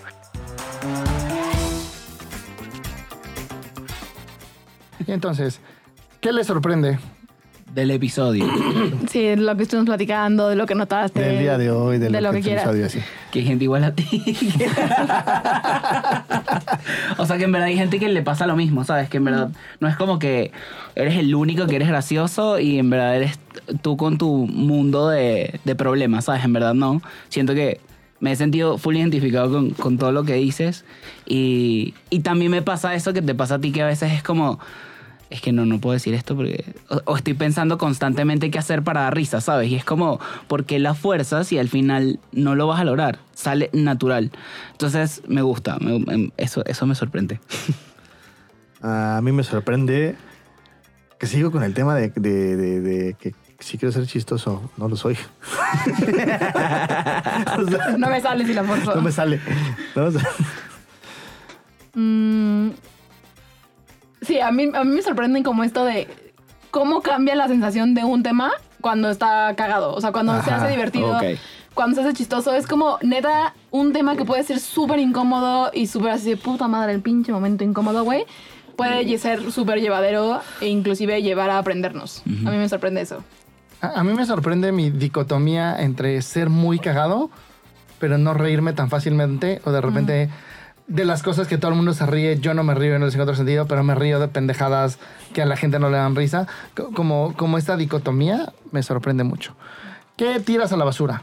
[5.07, 5.61] Entonces,
[6.23, 6.99] ¿qué le sorprende?
[7.75, 8.47] Del episodio.
[9.09, 11.21] Sí, de lo que estuvimos platicando, de lo que notaste.
[11.21, 12.65] Del día de hoy, de, de lo que que quieras.
[12.65, 12.99] episodio así.
[13.31, 14.05] que hay gente igual a ti.
[17.19, 19.09] o sea que en verdad hay gente que le pasa lo mismo, ¿sabes?
[19.09, 19.51] Que en verdad
[19.81, 20.53] no es como que
[20.95, 23.39] eres el único que eres gracioso y en verdad eres
[23.81, 26.45] tú con tu mundo de, de problemas, ¿sabes?
[26.45, 27.01] En verdad no.
[27.29, 27.81] Siento que
[28.21, 30.85] me he sentido full identificado con, con todo lo que dices
[31.25, 34.23] y, y también me pasa eso que te pasa a ti que a veces es
[34.23, 34.59] como...
[35.31, 36.65] Es que no, no puedo decir esto porque...
[36.89, 39.71] O, o estoy pensando constantemente qué hacer para dar risa, ¿sabes?
[39.71, 43.19] Y es como, ¿por qué la fuerza si al final no lo vas a lograr?
[43.35, 44.31] Sale natural.
[44.73, 45.77] Entonces, me gusta.
[45.81, 47.41] me- me- eso, eso me sorprende.
[48.83, 50.17] A mí me sorprende
[51.19, 54.89] que sigo con el tema de, de- de- de que si quiero ser chistoso, no
[54.89, 55.19] lo soy.
[57.59, 58.95] O sea, No me sale si la forzo.
[58.95, 59.41] no me sale.
[59.97, 60.05] ¿no?
[60.07, 60.23] O sea,
[61.95, 62.71] Mm,
[64.23, 66.09] sí, a mí, a mí me sorprenden como esto de
[66.71, 69.95] cómo cambia la sensación de un tema cuando está cagado.
[69.95, 71.19] O sea, cuando se hace divertido,
[71.75, 72.55] cuando se hace chistoso.
[72.55, 76.69] Es como, neta, un tema que puede ser súper incómodo y súper así de puta
[76.69, 78.25] madre, el pinche momento incómodo, güey.
[78.77, 82.23] Puede ser súper llevadero e inclusive llevar a aprendernos.
[82.47, 83.25] A mí me sorprende eso.
[83.81, 87.31] A, a mí me sorprende mi dicotomía entre ser muy cagado,
[87.99, 90.31] pero no reírme tan fácilmente, o de repente
[90.89, 93.21] de las cosas que todo el mundo se ríe, yo no me río en el
[93.21, 94.99] otro sentido, pero me río de pendejadas
[95.35, 96.47] que a la gente no le dan risa.
[96.75, 99.55] Co- Como, como esta dicotomía me sorprende mucho.
[100.17, 101.23] ¿Qué tiras a la basura?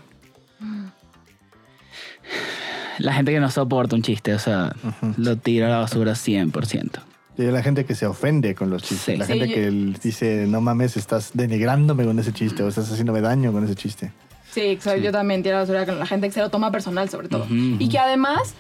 [3.00, 4.74] La gente que no soporta un chiste, o sea,
[5.18, 7.02] lo tira a la basura 100%.
[7.38, 9.02] y la gente que se ofende con los chistes.
[9.04, 9.18] Sí.
[9.18, 9.70] La Sí, gente yo- que
[10.02, 14.12] dice, no mames, estás denigrándome con ese chiste o estás haciéndome daño con ese chiste.
[14.52, 15.02] Sí, exacto.
[15.02, 17.46] yo también tiro la basura con la gente que se lo toma personal, sobre todo.
[17.50, 18.54] Y que además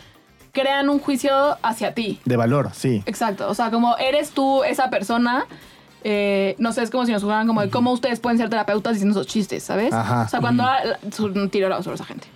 [0.56, 2.20] crean un juicio hacia ti.
[2.26, 3.03] De valor, sí.
[3.06, 5.45] Exacto, o sea, como eres tú esa persona,
[6.03, 8.93] eh, no sé, es como si nos jugaran como de cómo ustedes pueden ser terapeutas
[8.93, 9.93] diciendo esos chistes, ¿sabes?
[9.93, 10.24] Ajá.
[10.24, 10.66] O sea, cuando
[11.51, 12.28] tiro la basura a esa gente.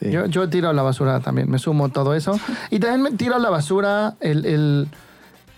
[0.00, 0.10] sí.
[0.10, 2.40] Yo, yo tiro a la basura también, me sumo todo eso.
[2.70, 4.88] Y también me tiro a la basura el, el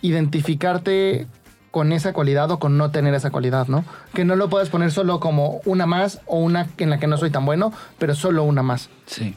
[0.03, 1.27] identificarte
[1.71, 3.85] con esa cualidad o con no tener esa cualidad, ¿no?
[4.15, 7.19] Que no lo puedes poner solo como una más o una en la que no
[7.19, 8.89] soy tan bueno, pero solo una más.
[9.07, 9.37] Sí.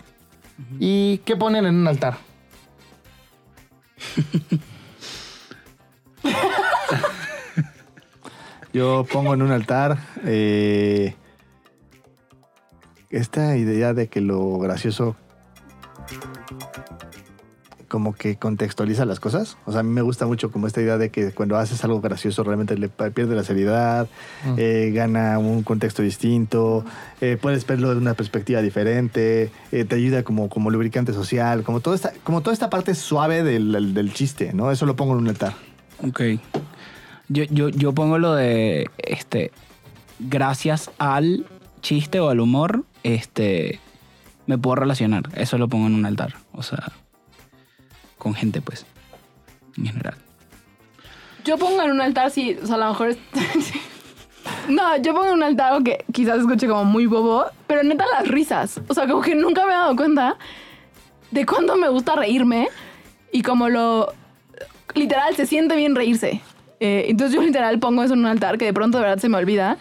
[0.79, 2.17] ¿Y qué ponen en un altar?
[8.73, 11.15] Yo pongo en un altar eh,
[13.09, 15.17] esta idea de que lo gracioso
[17.91, 19.57] como que contextualiza las cosas.
[19.65, 21.99] O sea, a mí me gusta mucho como esta idea de que cuando haces algo
[21.99, 24.07] gracioso realmente le pierde la seriedad,
[24.55, 26.85] eh, gana un contexto distinto,
[27.19, 31.81] eh, puedes verlo de una perspectiva diferente, eh, te ayuda como, como lubricante social, como
[31.81, 34.71] toda esta, como toda esta parte suave del, del- del chiste, ¿no?
[34.71, 35.53] Eso lo pongo en un altar.
[36.01, 36.21] Ok.
[37.27, 39.51] Yo, yo, yo pongo lo de, este,
[40.19, 41.45] gracias al
[41.81, 43.79] chiste o al humor, este,
[44.47, 45.23] me puedo relacionar.
[45.35, 46.35] Eso lo pongo en un altar.
[46.53, 46.91] O sea,
[48.21, 48.85] con gente, pues,
[49.77, 50.13] en general.
[51.43, 53.15] Yo pongo en un altar, sí, o sea, a lo mejor.
[54.67, 58.27] No, yo pongo en un altar que quizás escuche como muy bobo, pero neta las
[58.27, 58.81] risas.
[58.87, 60.37] O sea, como que nunca me he dado cuenta
[61.29, 62.69] de cuándo me gusta reírme
[63.31, 64.13] y como lo...
[64.95, 66.41] Literal, se siente bien reírse.
[66.79, 69.29] Eh, entonces yo literal pongo eso en un altar que de pronto de verdad se
[69.29, 69.77] me olvida.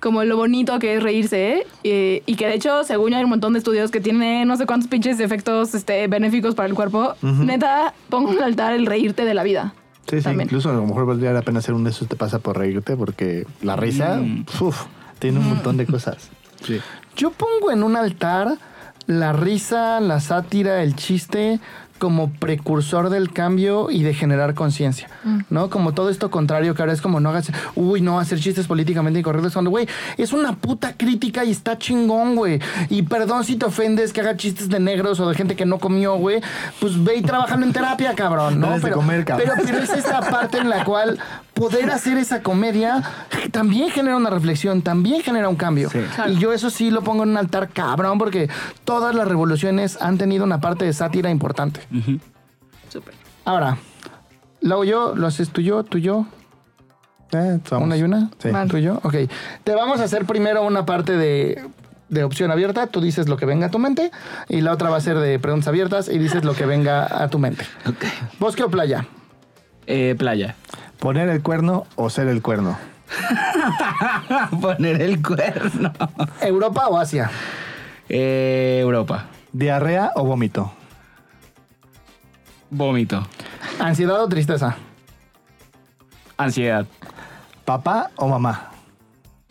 [0.00, 1.66] Como lo bonito que es reírse.
[1.84, 4.56] eh, y que de hecho, según yo, hay un montón de estudios que tiene no
[4.56, 7.14] sé cuántos pinches efectos este, benéficos para el cuerpo.
[7.22, 9.74] Neta, pongo en un altar el reírte de la vida.
[10.08, 10.46] Sí, sí, También.
[10.48, 12.96] incluso a lo mejor valdría la pena hacer un de esos te pasa por reírte
[12.96, 14.20] porque la risa,
[14.60, 14.86] uf,
[15.18, 16.30] tiene un montón de cosas.
[16.62, 16.78] Sí.
[17.16, 18.58] Yo pongo en un altar
[19.06, 21.58] la risa, la sátira, el chiste
[22.00, 25.08] como precursor del cambio y de generar conciencia,
[25.50, 25.70] ¿no?
[25.70, 29.20] Como todo esto contrario que ahora es como no hagas, uy, no, hacer chistes políticamente
[29.20, 29.86] incorrectos, cuando, güey,
[30.16, 32.58] es una puta crítica y está chingón, güey.
[32.88, 35.78] Y perdón si te ofendes que haga chistes de negros o de gente que no
[35.78, 36.40] comió, güey,
[36.80, 38.72] pues ve y trabajando en terapia, cabrón, ¿no?
[38.72, 39.50] De Pero, comer, cabrón.
[39.54, 41.18] pero, pero es esta parte en la cual
[41.60, 43.02] poder hacer esa comedia
[43.52, 45.90] también genera una reflexión, también genera un cambio.
[46.28, 48.48] Y yo eso sí lo pongo en un altar cabrón porque
[48.84, 51.80] todas las revoluciones han tenido una parte de sátira importante.
[52.88, 53.14] Súper.
[53.44, 53.76] Ahora,
[54.60, 56.26] lo hago yo, lo haces tú yo, tú yo,
[57.32, 58.48] Eh, una y una, Sí.
[58.68, 58.98] tú y yo.
[59.04, 59.14] Ok,
[59.62, 61.64] te vamos a hacer primero una parte de,
[62.08, 64.10] de opción abierta, tú dices lo que venga a tu mente
[64.48, 67.28] y la otra va a ser de preguntas abiertas y dices lo que venga a
[67.28, 67.64] tu mente.
[68.40, 69.06] Bosque o playa.
[69.86, 70.56] Eh, playa.
[71.00, 72.76] Poner el cuerno o ser el cuerno.
[74.60, 75.92] Poner el cuerno.
[76.42, 77.30] Europa o Asia.
[78.06, 79.24] Eh, Europa.
[79.50, 80.70] Diarrea o vómito.
[82.68, 83.26] Vómito.
[83.78, 84.76] Ansiedad o tristeza.
[86.36, 86.86] Ansiedad.
[87.64, 88.70] Papá o mamá.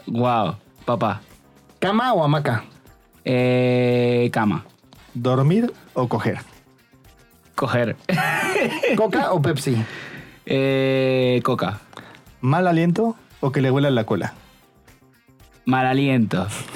[0.05, 0.55] Wow.
[0.85, 1.21] Papá.
[1.79, 2.63] Cama o hamaca.
[3.25, 4.65] Eh, cama.
[5.15, 6.41] Dormir o coger.
[7.55, 7.97] Coger.
[8.95, 9.83] Coca o Pepsi.
[10.51, 11.79] Eh, coca.
[12.41, 14.33] Mal aliento o que le huela la cola.
[15.65, 16.47] Mal aliento.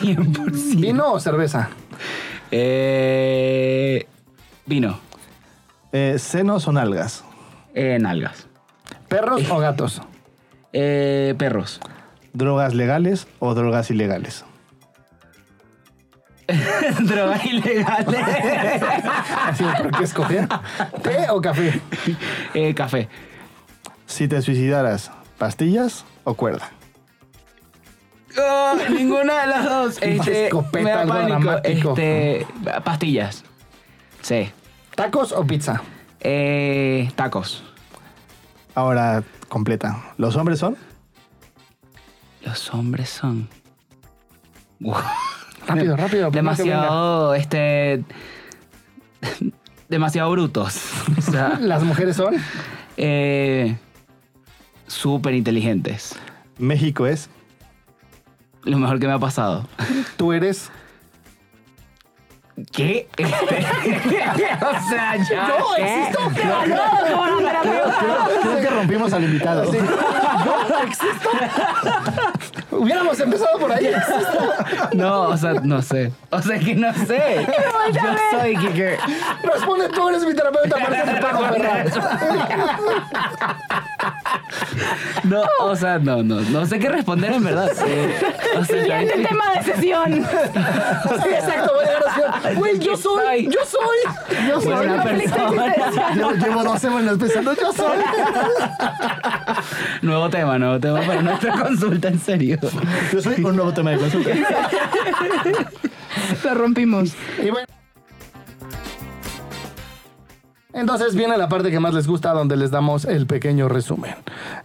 [0.00, 0.80] 100%.
[0.80, 1.70] Vino o cerveza.
[2.50, 4.06] Eh,
[4.66, 4.98] vino.
[5.92, 7.24] Eh, senos o nalgas.
[7.74, 8.48] Eh, nalgas.
[9.08, 10.02] Perros o gatos.
[10.72, 11.80] Eh, perros.
[12.32, 14.44] Drogas legales o drogas ilegales.
[17.00, 18.82] Drogas ilegales.
[19.46, 20.48] Así, ¿por qué escoger?
[21.02, 21.80] ¿Té o café?
[22.54, 23.08] eh, café.
[24.06, 26.70] Si te suicidaras, pastillas o cuerda.
[28.38, 29.98] Oh, ninguna de las dos.
[30.00, 31.38] Este, escopeta, me da algo pánico.
[31.94, 31.94] dramático.
[31.96, 32.46] Este,
[32.84, 33.44] pastillas.
[34.22, 34.50] Sí.
[34.94, 35.82] ¿Tacos o pizza?
[36.20, 37.62] Eh, tacos.
[38.74, 40.02] Ahora, completa.
[40.16, 40.76] ¿Los hombres son?
[42.42, 43.48] Los hombres son.
[44.80, 44.96] Wow.
[45.66, 46.30] Rápido, rápido.
[46.30, 48.04] Demasiado, este.
[49.88, 50.80] Demasiado brutos.
[51.18, 52.34] O sea, Las mujeres son.
[52.96, 53.76] eh,
[54.86, 56.14] súper inteligentes.
[56.58, 57.28] México es.
[58.64, 59.66] Lo mejor que me ha pasado.
[60.16, 60.70] Tú eres.
[62.70, 63.08] ¿Qué?
[63.18, 65.46] o sea, ya.
[65.76, 66.12] ¿qué?
[68.42, 69.24] Creo que rompimos al
[70.62, 72.32] invitado.
[72.70, 73.90] Hubiéramos empezado por ahí.
[74.94, 76.12] No, o sea, no sé.
[76.30, 77.46] O sea, que no sé.
[77.92, 78.00] Yo
[78.30, 78.96] soy Kike.
[79.42, 80.76] Responde, tú eres mi terapeuta.
[80.76, 81.42] ¿por qué te pago?
[85.24, 86.40] No, o sea, no, no.
[86.40, 87.70] No sé qué responder en verdad.
[87.86, 88.18] Eh,
[88.58, 90.12] o sea, Siguiente tema de sesión.
[90.14, 91.72] Sí, exacto.
[91.74, 92.54] Voy a llegar así.
[92.56, 93.48] Güey, yo soy.
[93.48, 93.98] Yo soy.
[94.48, 94.74] Yo soy.
[94.74, 95.74] Buena persona.
[96.16, 97.98] Yo llevo dos semanas pensando, yo soy.
[100.02, 102.58] Nuevo tema, nuevo tema para nuestra consulta, en serio.
[103.12, 104.30] Yo soy un nuevo tema de consulta.
[106.44, 107.14] Lo rompimos.
[107.38, 107.71] Y bueno.
[110.74, 114.14] Entonces viene la parte que más les gusta, donde les damos el pequeño resumen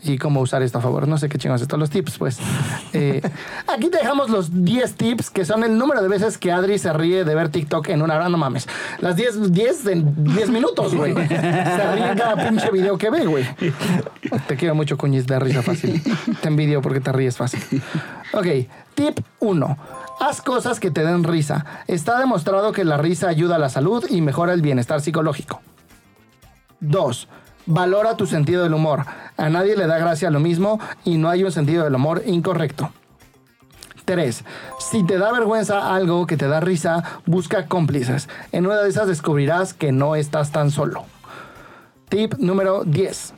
[0.03, 1.07] y cómo usar esto a favor.
[1.07, 2.39] No sé qué chingos estos los tips, pues.
[2.93, 3.21] Eh,
[3.67, 6.93] aquí te dejamos los 10 tips, que son el número de veces que Adri se
[6.93, 8.29] ríe de ver TikTok en una hora.
[8.29, 8.67] No mames.
[8.99, 11.13] Las 10, 10 en 10 minutos, güey.
[11.27, 13.45] Se ríe en cada pinche video que ve, güey.
[14.47, 16.01] Te quiero mucho, cuñiz, de risa fácil.
[16.41, 17.61] Te envidio porque te ríes fácil.
[18.33, 18.45] Ok,
[18.95, 19.77] tip 1.
[20.19, 21.65] Haz cosas que te den risa.
[21.87, 25.61] Está demostrado que la risa ayuda a la salud y mejora el bienestar psicológico.
[26.79, 27.27] 2.
[27.65, 29.05] Valora tu sentido del humor.
[29.35, 32.91] A nadie le da gracia lo mismo y no hay un sentido del humor incorrecto.
[34.05, 34.45] 3.
[34.79, 38.29] Si te da vergüenza algo que te da risa, busca cómplices.
[38.53, 41.03] En una de esas descubrirás que no estás tan solo.
[42.07, 43.33] Tip número 10.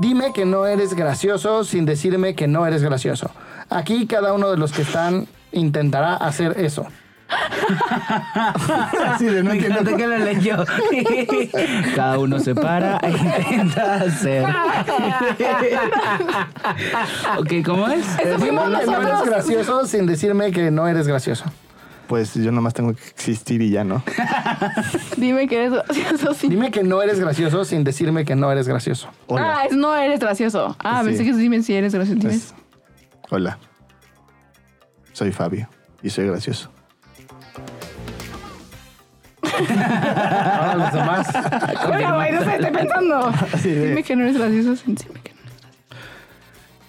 [0.00, 3.30] Dime que no eres gracioso sin decirme que no eres gracioso.
[3.70, 6.86] Aquí cada uno de los que están intentará hacer eso.
[9.06, 9.80] Así de no Me entiendo.
[9.80, 10.64] encanta que lo leyó.
[11.96, 14.44] Cada uno se para e intenta hacer.
[17.38, 18.06] ok, ¿cómo es?
[18.18, 19.24] Eso fuimos Dime que no eres nosotros.
[19.26, 21.44] gracioso sin decirme que no eres gracioso.
[22.08, 24.02] Pues yo nomás tengo que existir y ya, ¿no?
[25.16, 26.34] Dime que eres gracioso.
[26.34, 26.48] sí.
[26.48, 29.08] Dime que no eres gracioso sin decirme que no eres gracioso.
[29.28, 29.60] Hola.
[29.60, 30.76] Ah, es no eres gracioso.
[30.80, 31.08] Ah, Sí.
[31.08, 32.18] pensé que dime si eres gracioso.
[32.20, 32.30] Dime.
[32.32, 32.54] Pues,
[33.30, 33.58] hola.
[35.12, 35.68] Soy Fabio
[36.02, 36.70] y soy gracioso.
[39.70, 41.28] Ahora los demás.
[41.94, 43.32] Oiga, güey, no sé, estoy pensando.
[43.62, 45.38] de- Dime que no eres gracioso sin decirme que no.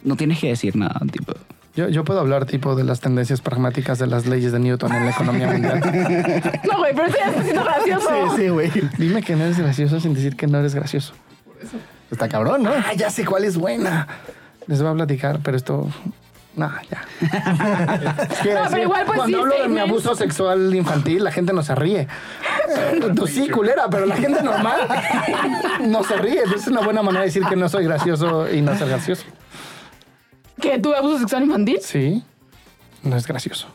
[0.03, 1.33] No tienes que decir nada, tipo.
[1.75, 5.05] Yo, yo puedo hablar tipo de las tendencias pragmáticas de las leyes de Newton en
[5.05, 5.81] la economía mundial.
[6.71, 8.09] No, güey, pero esto ya está siendo gracioso.
[8.37, 8.69] sí, güey.
[8.99, 11.13] Dime que no eres gracioso sin decir que no eres gracioso.
[12.11, 12.69] Está cabrón, ¿no?
[12.71, 14.07] Ah, ya sé cuál es buena.
[14.67, 15.89] Les voy a platicar, pero esto...
[16.55, 17.05] No, ya.
[18.53, 21.63] No, pero igual, pues, Cuando sí, hablo de mi abuso sexual infantil, la gente no
[21.63, 22.07] se ríe.
[23.15, 24.81] Tú sí, culera, pero la gente normal
[25.81, 26.43] no se ríe.
[26.55, 29.23] Es una buena manera de decir que no soy gracioso y no ser gracioso.
[30.61, 31.79] ¿Que tuve abuso sexual infantil?
[31.81, 32.23] Sí,
[33.01, 33.67] no es gracioso.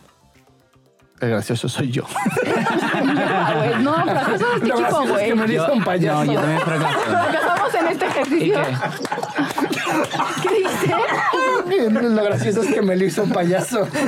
[1.20, 2.04] El gracioso soy yo.
[2.94, 6.24] Güey, no, pero eso es chico, que me dice un payaso.
[6.24, 7.00] No, yo también fracaso.
[7.90, 8.60] Este ¿Y ejercicio.
[8.62, 8.74] qué?
[10.48, 10.88] ¿Qué dice?
[12.10, 13.86] Lo gracioso es que me lo hizo un payaso.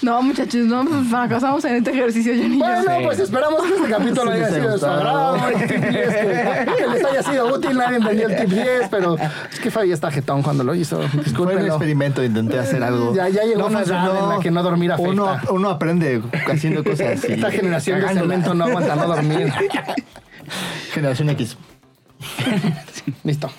[0.00, 2.48] No, muchachos, no, pues, fracasamos en este ejercicio, yo.
[2.56, 3.04] Bueno, Sí.
[3.04, 4.94] pues esperamos que este capítulo haya sido de su gustado.
[5.34, 5.48] agrado.
[5.48, 7.76] el tip 10, que, que les haya sido útil.
[7.76, 9.16] Nadie entendió el tip 10, pero
[9.52, 11.00] es que Fabi está jetón cuando lo hizo.
[11.34, 13.12] Fue un experimento, intenté hacer algo.
[13.14, 15.10] Ya- ya llegó una edad en la que no dormir afecta.
[15.10, 17.24] Uno, uno aprende haciendo cosas.
[17.28, 19.52] y Esta generación de cemento no aguanta no dormir.
[20.92, 21.56] Generación X.
[23.24, 23.50] Listo.